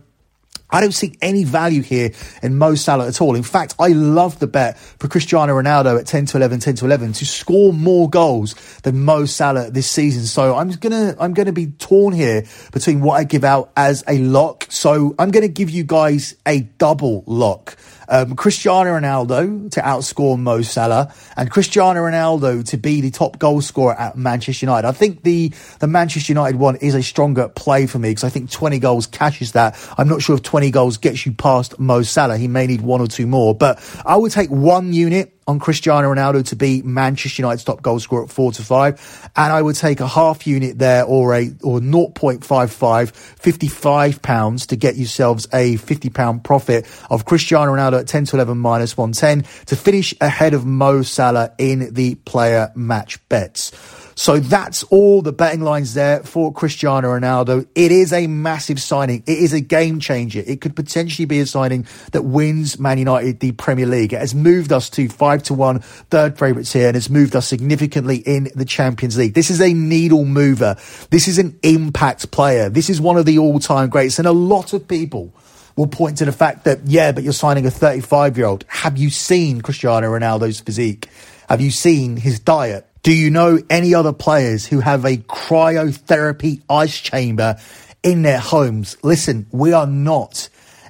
I 0.72 0.82
don't 0.82 0.92
see 0.92 1.18
any 1.20 1.46
value 1.46 1.82
here 1.82 2.12
in 2.44 2.58
Mo 2.58 2.76
Salah 2.76 3.08
at 3.08 3.22
all. 3.22 3.34
In 3.34 3.42
fact, 3.42 3.74
I 3.80 3.88
love 3.88 4.38
the 4.38 4.46
bet 4.46 4.78
for 4.78 5.08
Cristiano 5.08 5.54
Ronaldo 5.54 6.00
at 6.00 6.06
10 6.06 6.28
to 6.28 6.38
11, 6.38 6.60
10 6.60 6.76
to 6.76 6.86
11 6.86 7.14
to 7.14 7.26
score 7.26 7.74
more 7.74 8.08
goals 8.08 8.54
than 8.84 9.04
Mo 9.04 9.26
Salah 9.26 9.72
this 9.72 9.90
season. 9.90 10.26
So 10.26 10.56
I'm 10.56 10.70
gonna, 10.70 11.16
I'm 11.20 11.34
gonna 11.34 11.54
be 11.54 11.68
torn 11.68 12.14
here 12.14 12.44
between 12.72 13.02
what 13.02 13.16
I 13.16 13.24
give 13.24 13.44
out 13.44 13.72
as 13.76 14.04
a 14.08 14.20
lock. 14.20 14.68
So 14.70 15.16
I'm 15.18 15.32
gonna 15.32 15.48
give 15.48 15.72
you 15.72 15.84
guys 15.84 16.36
a 16.46 16.62
double 16.62 17.24
lock. 17.26 17.76
Um, 18.12 18.36
Cristiano 18.36 18.90
Ronaldo 19.00 19.70
to 19.72 19.82
outscore 19.82 20.38
Mo 20.38 20.64
Salah 20.64 21.14
and 21.38 21.52
Cristiano 21.52 22.00
Ronaldo 22.02 22.68
to 22.70 22.78
be 22.78 23.02
the 23.02 23.12
top 23.12 23.38
goal 23.38 23.62
scorer 23.62 23.94
at 23.94 24.18
Manchester 24.18 24.66
United. 24.66 24.88
I 24.88 24.94
think 24.94 25.22
the, 25.22 25.54
the 25.80 25.88
Manchester 25.88 26.32
United 26.34 26.58
one 26.58 26.76
is 26.78 26.96
a 26.96 27.04
stronger 27.04 27.48
play 27.50 27.86
for 27.86 28.00
me 28.00 28.10
because 28.10 28.24
I 28.24 28.30
think 28.30 28.50
20 28.50 28.80
goals 28.80 29.06
catches 29.06 29.52
that. 29.52 29.78
I'm 29.98 30.08
not 30.08 30.24
sure 30.24 30.36
if 30.36 30.42
20 30.42 30.72
goals 30.72 30.98
gets 30.98 31.26
you 31.26 31.34
past 31.34 31.80
Mo 31.80 32.02
Salah. 32.02 32.38
He 32.38 32.48
may 32.48 32.66
need 32.66 32.82
one 32.82 33.00
or 33.00 33.08
two 33.08 33.28
more, 33.28 33.54
but 33.54 33.80
I 34.06 34.16
would 34.16 34.32
take 34.32 34.50
one 34.50 34.92
unit 34.92 35.39
on 35.50 35.60
Cristiano 35.60 36.14
Ronaldo 36.14 36.46
to 36.50 36.56
be 36.56 36.84
Manchester 36.84 37.42
United's 37.42 37.64
top 37.64 37.82
goal 37.82 38.00
scorer 38.00 38.24
at 38.26 38.30
four 38.30 38.52
to 38.52 38.62
five. 38.62 39.32
And 39.36 39.52
I 39.52 39.64
would 39.64 39.76
take 39.76 40.00
a 40.00 40.08
half 40.08 40.46
unit 40.46 40.78
there 40.78 41.04
or 41.04 41.34
a, 41.34 41.48
or 41.64 41.80
0.55, 41.80 43.12
55 43.12 44.22
pounds 44.22 44.68
to 44.68 44.76
get 44.76 44.96
yourselves 44.96 45.48
a 45.52 45.78
50 45.78 46.12
pound 46.12 46.44
profit 46.44 46.86
of 47.10 47.26
Cristiano 47.26 47.74
Ronaldo 47.74 48.00
at 48.00 48.08
10 48.08 48.26
to 48.26 48.36
11 48.36 48.60
minus 48.60 48.96
110 48.96 49.42
to 49.66 49.76
finish 49.76 50.14
ahead 50.22 50.54
of 50.54 50.68
Mo 50.68 51.02
Salah 51.02 51.52
in 51.58 51.96
the 51.96 52.14
player 52.14 52.72
match 52.76 53.28
bets. 53.28 53.72
So 54.20 54.38
that's 54.38 54.84
all 54.84 55.22
the 55.22 55.32
betting 55.32 55.62
lines 55.62 55.94
there 55.94 56.24
for 56.24 56.52
Cristiano 56.52 57.08
Ronaldo. 57.08 57.66
It 57.74 57.94
is 57.94 58.12
a 58.12 58.28
massive 58.28 58.82
signing. 58.82 59.24
It 59.26 59.38
is 59.38 59.54
a 59.54 59.62
game 59.62 60.02
changer. 60.02 60.44
It 60.46 60.60
could 60.60 60.76
potentially 60.76 61.26
be 61.26 61.40
a 61.40 61.46
signing 61.46 61.88
that 62.12 62.24
wins 62.24 62.78
Man 62.78 62.98
United 62.98 63.40
the 63.40 63.54
Premier 63.54 63.86
League. 63.86 64.12
It 64.12 64.20
has 64.20 64.36
moved 64.36 64.74
us 64.74 64.90
to 64.90 65.08
five 65.08 65.44
to 65.44 65.54
one 65.54 65.80
third 65.80 66.38
favourites 66.38 66.74
here 66.74 66.88
and 66.88 66.96
has 66.96 67.10
moved 67.10 67.34
us 67.34 67.48
significantly 67.48 68.18
in 68.18 68.50
the 68.56 68.66
Champions 68.66 69.18
League. 69.18 69.36
This 69.36 69.50
is 69.50 69.62
a 69.62 69.74
needle 69.74 70.26
mover. 70.26 70.76
This 71.12 71.30
is 71.30 71.38
an 71.38 71.58
impact 71.64 72.30
player. 72.30 72.68
This 72.68 72.90
is 72.90 73.00
one 73.00 73.16
of 73.16 73.26
the 73.26 73.40
all 73.40 73.58
time 73.58 73.88
greats 73.88 74.20
and 74.20 74.28
a 74.28 74.34
lot 74.34 74.74
of 74.74 74.86
people 74.86 75.34
will 75.78 75.88
point 75.88 76.18
to 76.18 76.26
the 76.26 76.34
fact 76.34 76.66
that, 76.66 76.86
yeah, 76.86 77.14
but 77.14 77.24
you're 77.24 77.32
signing 77.32 77.66
a 77.66 77.72
35 77.72 78.38
year 78.38 78.48
old. 78.48 78.66
Have 78.68 78.98
you 78.98 79.12
seen 79.12 79.62
Cristiano 79.62 80.08
Ronaldo's 80.08 80.60
physique? 80.60 81.08
Have 81.48 81.62
you 81.62 81.72
seen 81.72 82.18
his 82.18 82.38
diet? 82.38 82.89
Do 83.02 83.14
you 83.14 83.30
know 83.30 83.60
any 83.70 83.94
other 83.96 84.12
players 84.12 84.66
who 84.66 84.82
have 84.82 85.06
a 85.06 85.18
cryotherapy 85.18 86.62
ice 86.70 87.00
chamber 87.00 87.58
in 88.04 88.24
their 88.24 88.40
homes? 88.40 88.98
Listen, 89.04 89.48
we 89.52 89.72
are 89.72 89.88
not 89.88 90.50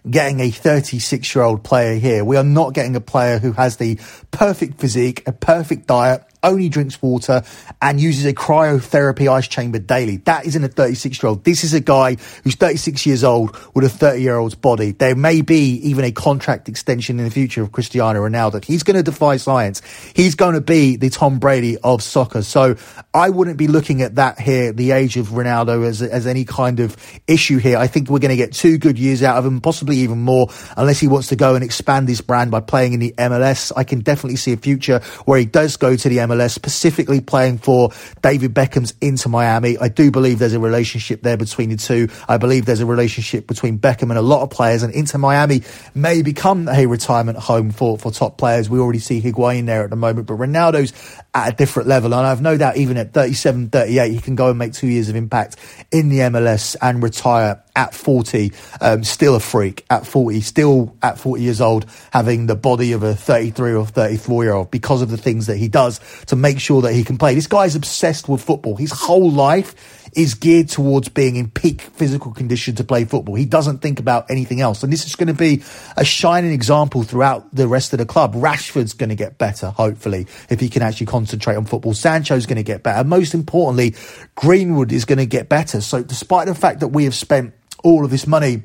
getting 0.10 0.40
a 0.40 0.50
36 0.50 1.36
year 1.36 1.44
old 1.44 1.64
player 1.64 1.96
here. 1.96 2.26
We 2.26 2.36
are 2.38 2.44
not 2.44 2.74
getting 2.74 2.96
a 2.96 3.02
player 3.02 3.38
who 3.38 3.52
has 3.52 3.78
the 3.78 4.00
perfect 4.32 4.80
physique, 4.80 5.22
a 5.28 5.32
perfect 5.32 5.86
diet, 5.86 6.24
only 6.44 6.70
drinks 6.70 7.02
water 7.02 7.44
and 7.82 8.00
uses 8.00 8.26
a 8.26 8.34
cryotherapy 8.34 9.32
ice 9.32 9.48
chamber 9.48 9.80
daily. 9.80 10.18
That 10.18 10.46
isn't 10.46 10.64
a 10.64 10.68
36 10.68 11.22
year 11.22 11.30
old. 11.30 11.44
This 11.44 11.64
is 11.64 11.74
a 11.74 11.80
guy 11.80 12.16
who's 12.44 12.56
36 12.56 13.06
years 13.06 13.24
old 13.24 13.56
with 13.74 13.86
a 13.86 13.90
30 13.90 14.22
year 14.22 14.38
old's 14.38 14.56
body. 14.56 14.92
There 14.92 15.16
may 15.16 15.42
be 15.42 15.76
even 15.76 16.06
a 16.06 16.12
contract 16.12 16.70
extension 16.70 17.20
in 17.20 17.26
the 17.26 17.32
future 17.32 17.62
of 17.62 17.72
Cristiano 17.72 18.22
Ronaldo. 18.22 18.64
He's 18.64 18.84
going 18.84 18.98
to 18.98 19.04
defy 19.04 19.38
science. 19.38 19.82
He's 20.16 20.36
going 20.36 20.56
to 20.56 20.62
be 20.62 20.96
the 20.96 21.10
Tom 21.10 21.40
Brady 21.40 21.78
of 21.78 22.02
soccer. 22.02 22.42
So 22.42 22.76
I 23.14 23.30
wouldn't 23.30 23.58
be 23.58 23.68
looking 23.68 24.02
at 24.02 24.16
that 24.16 24.40
here, 24.40 24.72
the 24.72 24.92
age 24.92 25.18
of 25.18 25.28
Ronaldo 25.28 25.86
as, 25.86 26.02
as 26.02 26.28
any 26.28 26.46
kind 26.46 26.80
of 26.80 26.96
issue 27.28 27.58
here. 27.58 27.78
I 27.78 27.88
think 27.88 28.10
we're 28.10 28.20
going 28.20 28.30
to 28.30 28.38
get 28.38 28.54
two 28.54 28.78
good 28.78 28.98
years 28.98 29.24
out 29.24 29.38
of 29.38 29.46
him, 29.46 29.62
possibly 29.62 29.98
even 29.98 30.20
more, 30.20 30.50
unless 30.78 31.00
he 31.00 31.08
wants 31.08 31.28
to 31.30 31.36
go 31.36 31.56
and 31.56 31.64
expand 31.64 32.08
his 32.08 32.22
brand 32.22 32.52
by 32.52 32.62
playing 32.62 32.94
in 32.94 33.00
the 33.00 33.14
MLS. 33.18 33.72
I 33.76 33.84
can 33.84 34.00
definitely 34.00 34.38
see 34.38 34.54
a 34.54 34.58
future 34.58 35.00
where 35.26 35.40
he 35.40 35.46
does 35.46 35.76
go 35.78 35.96
to 35.96 36.10
the 36.10 36.18
MLS 36.18 36.29
MLS, 36.30 36.52
specifically 36.52 37.22
playing 37.22 37.58
for 37.58 37.92
David 38.22 38.54
Beckham's 38.54 38.94
Inter 39.02 39.30
Miami. 39.30 39.78
I 39.78 39.88
do 39.90 40.12
believe 40.12 40.40
there's 40.40 40.54
a 40.54 40.60
relationship 40.60 41.22
there 41.22 41.38
between 41.38 41.70
the 41.70 41.78
two. 41.78 42.10
I 42.28 42.38
believe 42.38 42.66
there's 42.66 42.80
a 42.80 42.86
relationship 42.86 43.48
between 43.48 43.80
Beckham 43.80 44.10
and 44.10 44.18
a 44.18 44.22
lot 44.22 44.42
of 44.42 44.50
players, 44.50 44.84
and 44.84 44.94
Inter 44.94 45.18
Miami 45.18 45.64
may 45.94 46.22
become 46.22 46.68
a 46.68 46.86
retirement 46.86 47.38
home 47.38 47.72
for, 47.72 47.98
for 47.98 48.12
top 48.12 48.38
players. 48.38 48.70
We 48.70 48.80
already 48.80 49.00
see 49.00 49.22
Higuain 49.22 49.66
there 49.66 49.84
at 49.84 49.90
the 49.90 49.96
moment, 49.96 50.28
but 50.28 50.38
Ronaldo's 50.38 50.94
at 51.34 51.54
a 51.54 51.56
different 51.56 51.88
level, 51.88 52.14
and 52.14 52.26
I've 52.26 52.42
no 52.42 52.58
doubt 52.58 52.78
even 52.78 52.98
at 52.98 53.14
37, 53.14 53.70
38, 53.70 54.12
he 54.12 54.20
can 54.20 54.36
go 54.36 54.50
and 54.50 54.58
make 54.58 54.74
two 54.74 54.88
years 54.88 55.10
of 55.10 55.16
impact 55.16 55.56
in 55.92 56.10
the 56.10 56.20
MLS 56.20 56.76
and 56.82 57.04
retire 57.04 57.64
at 57.76 57.94
40, 57.94 58.52
um, 58.82 59.04
still 59.04 59.36
a 59.36 59.40
freak 59.40 59.86
at 59.90 60.06
40, 60.06 60.42
still 60.42 60.96
at 61.02 61.18
40 61.18 61.42
years 61.42 61.62
old, 61.62 61.86
having 62.12 62.46
the 62.48 62.56
body 62.56 62.92
of 62.92 63.04
a 63.04 63.16
33 63.16 63.74
or 63.74 63.86
34 63.86 64.44
year 64.44 64.54
old 64.54 64.72
because 64.72 65.02
of 65.02 65.10
the 65.10 65.18
things 65.18 65.48
that 65.48 65.56
he 65.56 65.68
does 65.68 66.00
to 66.28 66.36
make 66.36 66.60
sure 66.60 66.82
that 66.82 66.94
he 66.94 67.04
can 67.04 67.18
play. 67.18 67.36
This 67.36 67.48
guy's 67.48 67.76
obsessed 67.76 68.28
with 68.30 68.42
football. 68.42 68.76
His 68.76 68.92
whole 68.92 69.32
life 69.32 69.98
is 70.14 70.34
geared 70.34 70.70
towards 70.70 71.10
being 71.10 71.36
in 71.36 71.50
peak 71.50 71.82
physical 71.82 72.32
condition 72.32 72.76
to 72.76 72.84
play 72.84 73.06
football. 73.06 73.36
He 73.36 73.46
doesn't 73.46 73.80
think 73.80 74.00
about 74.00 74.30
anything 74.30 74.62
else. 74.62 74.84
And 74.84 74.92
this 74.92 75.06
is 75.06 75.16
going 75.16 75.28
to 75.28 75.34
be 75.34 75.64
a 75.98 76.06
shining 76.06 76.52
example 76.52 77.04
throughout 77.04 77.54
the 77.54 77.68
rest 77.68 77.94
of 77.94 78.00
the 78.00 78.06
club. 78.06 78.34
Rashford's 78.34 78.94
going 78.94 79.10
to 79.10 79.16
get 79.16 79.38
better, 79.38 79.70
hopefully, 79.70 80.28
if 80.50 80.60
he 80.60 80.70
can 80.70 80.82
actually 80.82 81.08
concentrate 81.08 81.56
on 81.56 81.66
football. 81.66 81.94
Sancho's 81.94 82.46
going 82.46 82.58
to 82.58 82.64
get 82.64 82.84
better. 82.84 83.04
Most 83.08 83.34
importantly, 83.34 83.96
Greenwood 84.36 84.92
is 84.92 85.06
going 85.06 85.20
to 85.20 85.26
get 85.26 85.50
better. 85.50 85.82
So 85.82 86.04
despite 86.04 86.48
the 86.48 86.56
fact 86.56 86.80
that 86.80 86.90
we 86.90 87.04
have 87.04 87.16
spent 87.16 87.54
all 87.84 88.04
of 88.04 88.12
this 88.12 88.28
money 88.28 88.64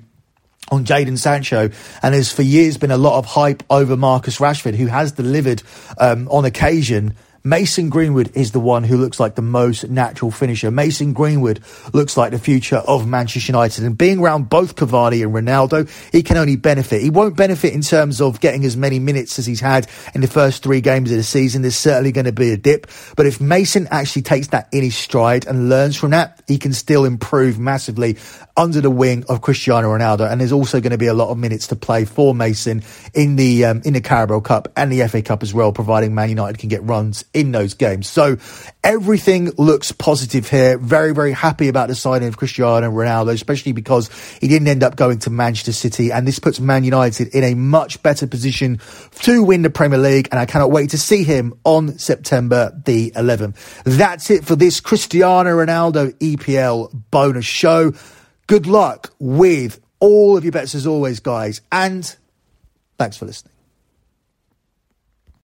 on 0.71 0.85
Jadon 0.85 1.19
Sancho, 1.19 1.71
and 2.03 2.15
there's 2.15 2.33
for 2.33 2.43
years 2.43 2.79
been 2.79 2.91
a 2.91 2.97
lot 2.97 3.19
of 3.19 3.27
hype 3.27 3.63
over 3.69 3.97
Marcus 3.97 4.39
Rashford, 4.39 4.75
who 4.75 4.87
has 4.87 5.13
delivered 5.13 5.63
um, 5.99 6.27
on 6.29 6.45
occasion. 6.45 7.15
Mason 7.47 7.91
Greenwood 7.91 8.35
is 8.35 8.53
the 8.53 8.59
one 8.59 8.85
who 8.85 8.97
looks 8.97 9.21
like 9.21 9.35
the 9.35 9.43
most 9.43 9.91
natural 9.91 10.31
finisher. 10.31 10.71
Mason 10.71 11.13
Greenwood 11.13 11.61
looks 11.93 12.17
like 12.17 12.31
the 12.31 12.39
future 12.39 12.77
of 12.77 13.07
Manchester 13.07 13.53
United. 13.53 13.85
And 13.85 13.99
being 13.99 14.19
around 14.19 14.49
both 14.49 14.77
Cavani 14.77 15.23
and 15.23 15.35
Ronaldo, 15.35 15.91
he 16.11 16.23
can 16.23 16.39
only 16.39 16.57
benefit. 16.57 17.03
He 17.03 17.11
won't 17.11 17.37
benefit 17.37 17.75
in 17.75 17.83
terms 17.83 18.23
of 18.23 18.41
getting 18.41 18.65
as 18.65 18.79
many 18.79 18.99
minutes 18.99 19.39
as 19.39 19.45
he's 19.45 19.61
had 19.61 19.87
in 20.15 20.23
the 20.23 20.27
first 20.27 20.63
three 20.63 20.81
games 20.81 21.11
of 21.11 21.19
the 21.19 21.23
season. 21.23 21.61
There's 21.61 21.77
certainly 21.77 22.13
going 22.13 22.25
to 22.25 22.33
be 22.33 22.51
a 22.51 22.57
dip. 22.57 22.87
But 23.15 23.27
if 23.27 23.43
Mason 23.43 23.89
actually 23.91 24.23
takes 24.23 24.47
that 24.47 24.71
in 24.73 24.83
his 24.83 24.97
stride 24.97 25.47
and 25.47 25.69
learns 25.69 25.99
from 25.99 26.13
that, 26.13 26.41
he 26.47 26.59
can 26.59 26.73
still 26.73 27.05
improve 27.05 27.59
massively 27.59 28.17
under 28.57 28.81
the 28.81 28.91
wing 28.91 29.25
of 29.29 29.41
Cristiano 29.41 29.89
Ronaldo. 29.89 30.31
And 30.31 30.41
there's 30.41 30.53
also 30.53 30.81
going 30.81 30.93
to 30.93 30.99
be 30.99 31.07
a 31.07 31.15
lot 31.15 31.31
of 31.31 31.39
minutes 31.39 31.69
to 31.69 31.77
play 31.77 32.05
for 32.05 32.35
Mason 32.35 32.83
in 33.13 33.37
the 33.37 33.65
um, 33.65 33.83
in 33.85 33.95
the 33.95 34.01
Carabao 34.01 34.41
Cup 34.41 34.73
and 34.77 34.93
the 34.93 35.07
FA 35.09 35.23
Cup 35.23 35.43
as 35.43 35.53
well, 35.53 35.73
providing 35.73 36.15
Man 36.15 36.29
United 36.29 36.59
can 36.59 36.69
get 36.69 36.83
runs 36.83 37.25
in 37.33 37.53
those 37.53 37.75
games. 37.75 38.09
So 38.09 38.37
everything 38.83 39.51
looks 39.57 39.93
positive 39.93 40.49
here. 40.49 40.79
Very 40.79 41.15
very 41.15 41.33
happy 41.33 41.69
about 41.69 41.89
the 41.89 41.95
signing 41.95 42.29
of 42.29 42.37
Cristiano 42.37 42.91
Ronaldo, 42.91 43.33
especially 43.33 43.73
because 43.73 44.11
he 44.41 44.49
didn't 44.49 44.69
end 44.69 44.83
up 44.83 44.97
going 44.97 45.19
to 45.21 45.31
Manchester 45.31 45.73
City, 45.73 46.13
and 46.13 46.27
this 46.27 46.39
puts 46.39 46.61
Man 46.61 46.85
United 46.85 47.29
in 47.29 47.45
a 47.45 47.55
much 47.55 48.03
better 48.03 48.27
position 48.27 48.81
to 49.21 49.43
win 49.43 49.63
the 49.63 49.71
Premier 49.71 49.99
League. 49.99 50.29
And 50.31 50.39
I 50.39 50.47
cannot 50.47 50.71
wait 50.71 50.91
to 50.91 50.99
see 50.99 51.25
him 51.25 51.55
on 51.65 51.99
September 51.99 52.73
the 52.85 53.11
11th. 53.13 53.57
That's 53.85 54.31
it 54.31 54.45
for 54.45 54.57
this 54.57 54.81
Cristiano 54.81 55.51
Ronaldo 55.51 56.15
EPL 56.37 57.03
bonus 57.11 57.45
show. 57.45 57.93
Good 58.47 58.67
luck 58.67 59.13
with 59.19 59.81
all 60.01 60.37
of 60.37 60.45
your 60.45 60.53
bets 60.53 60.75
as 60.75 60.87
always, 60.87 61.21
guys, 61.21 61.61
and 61.73 62.15
thanks 62.99 63.17
for 63.17 63.25
listening. 63.27 63.54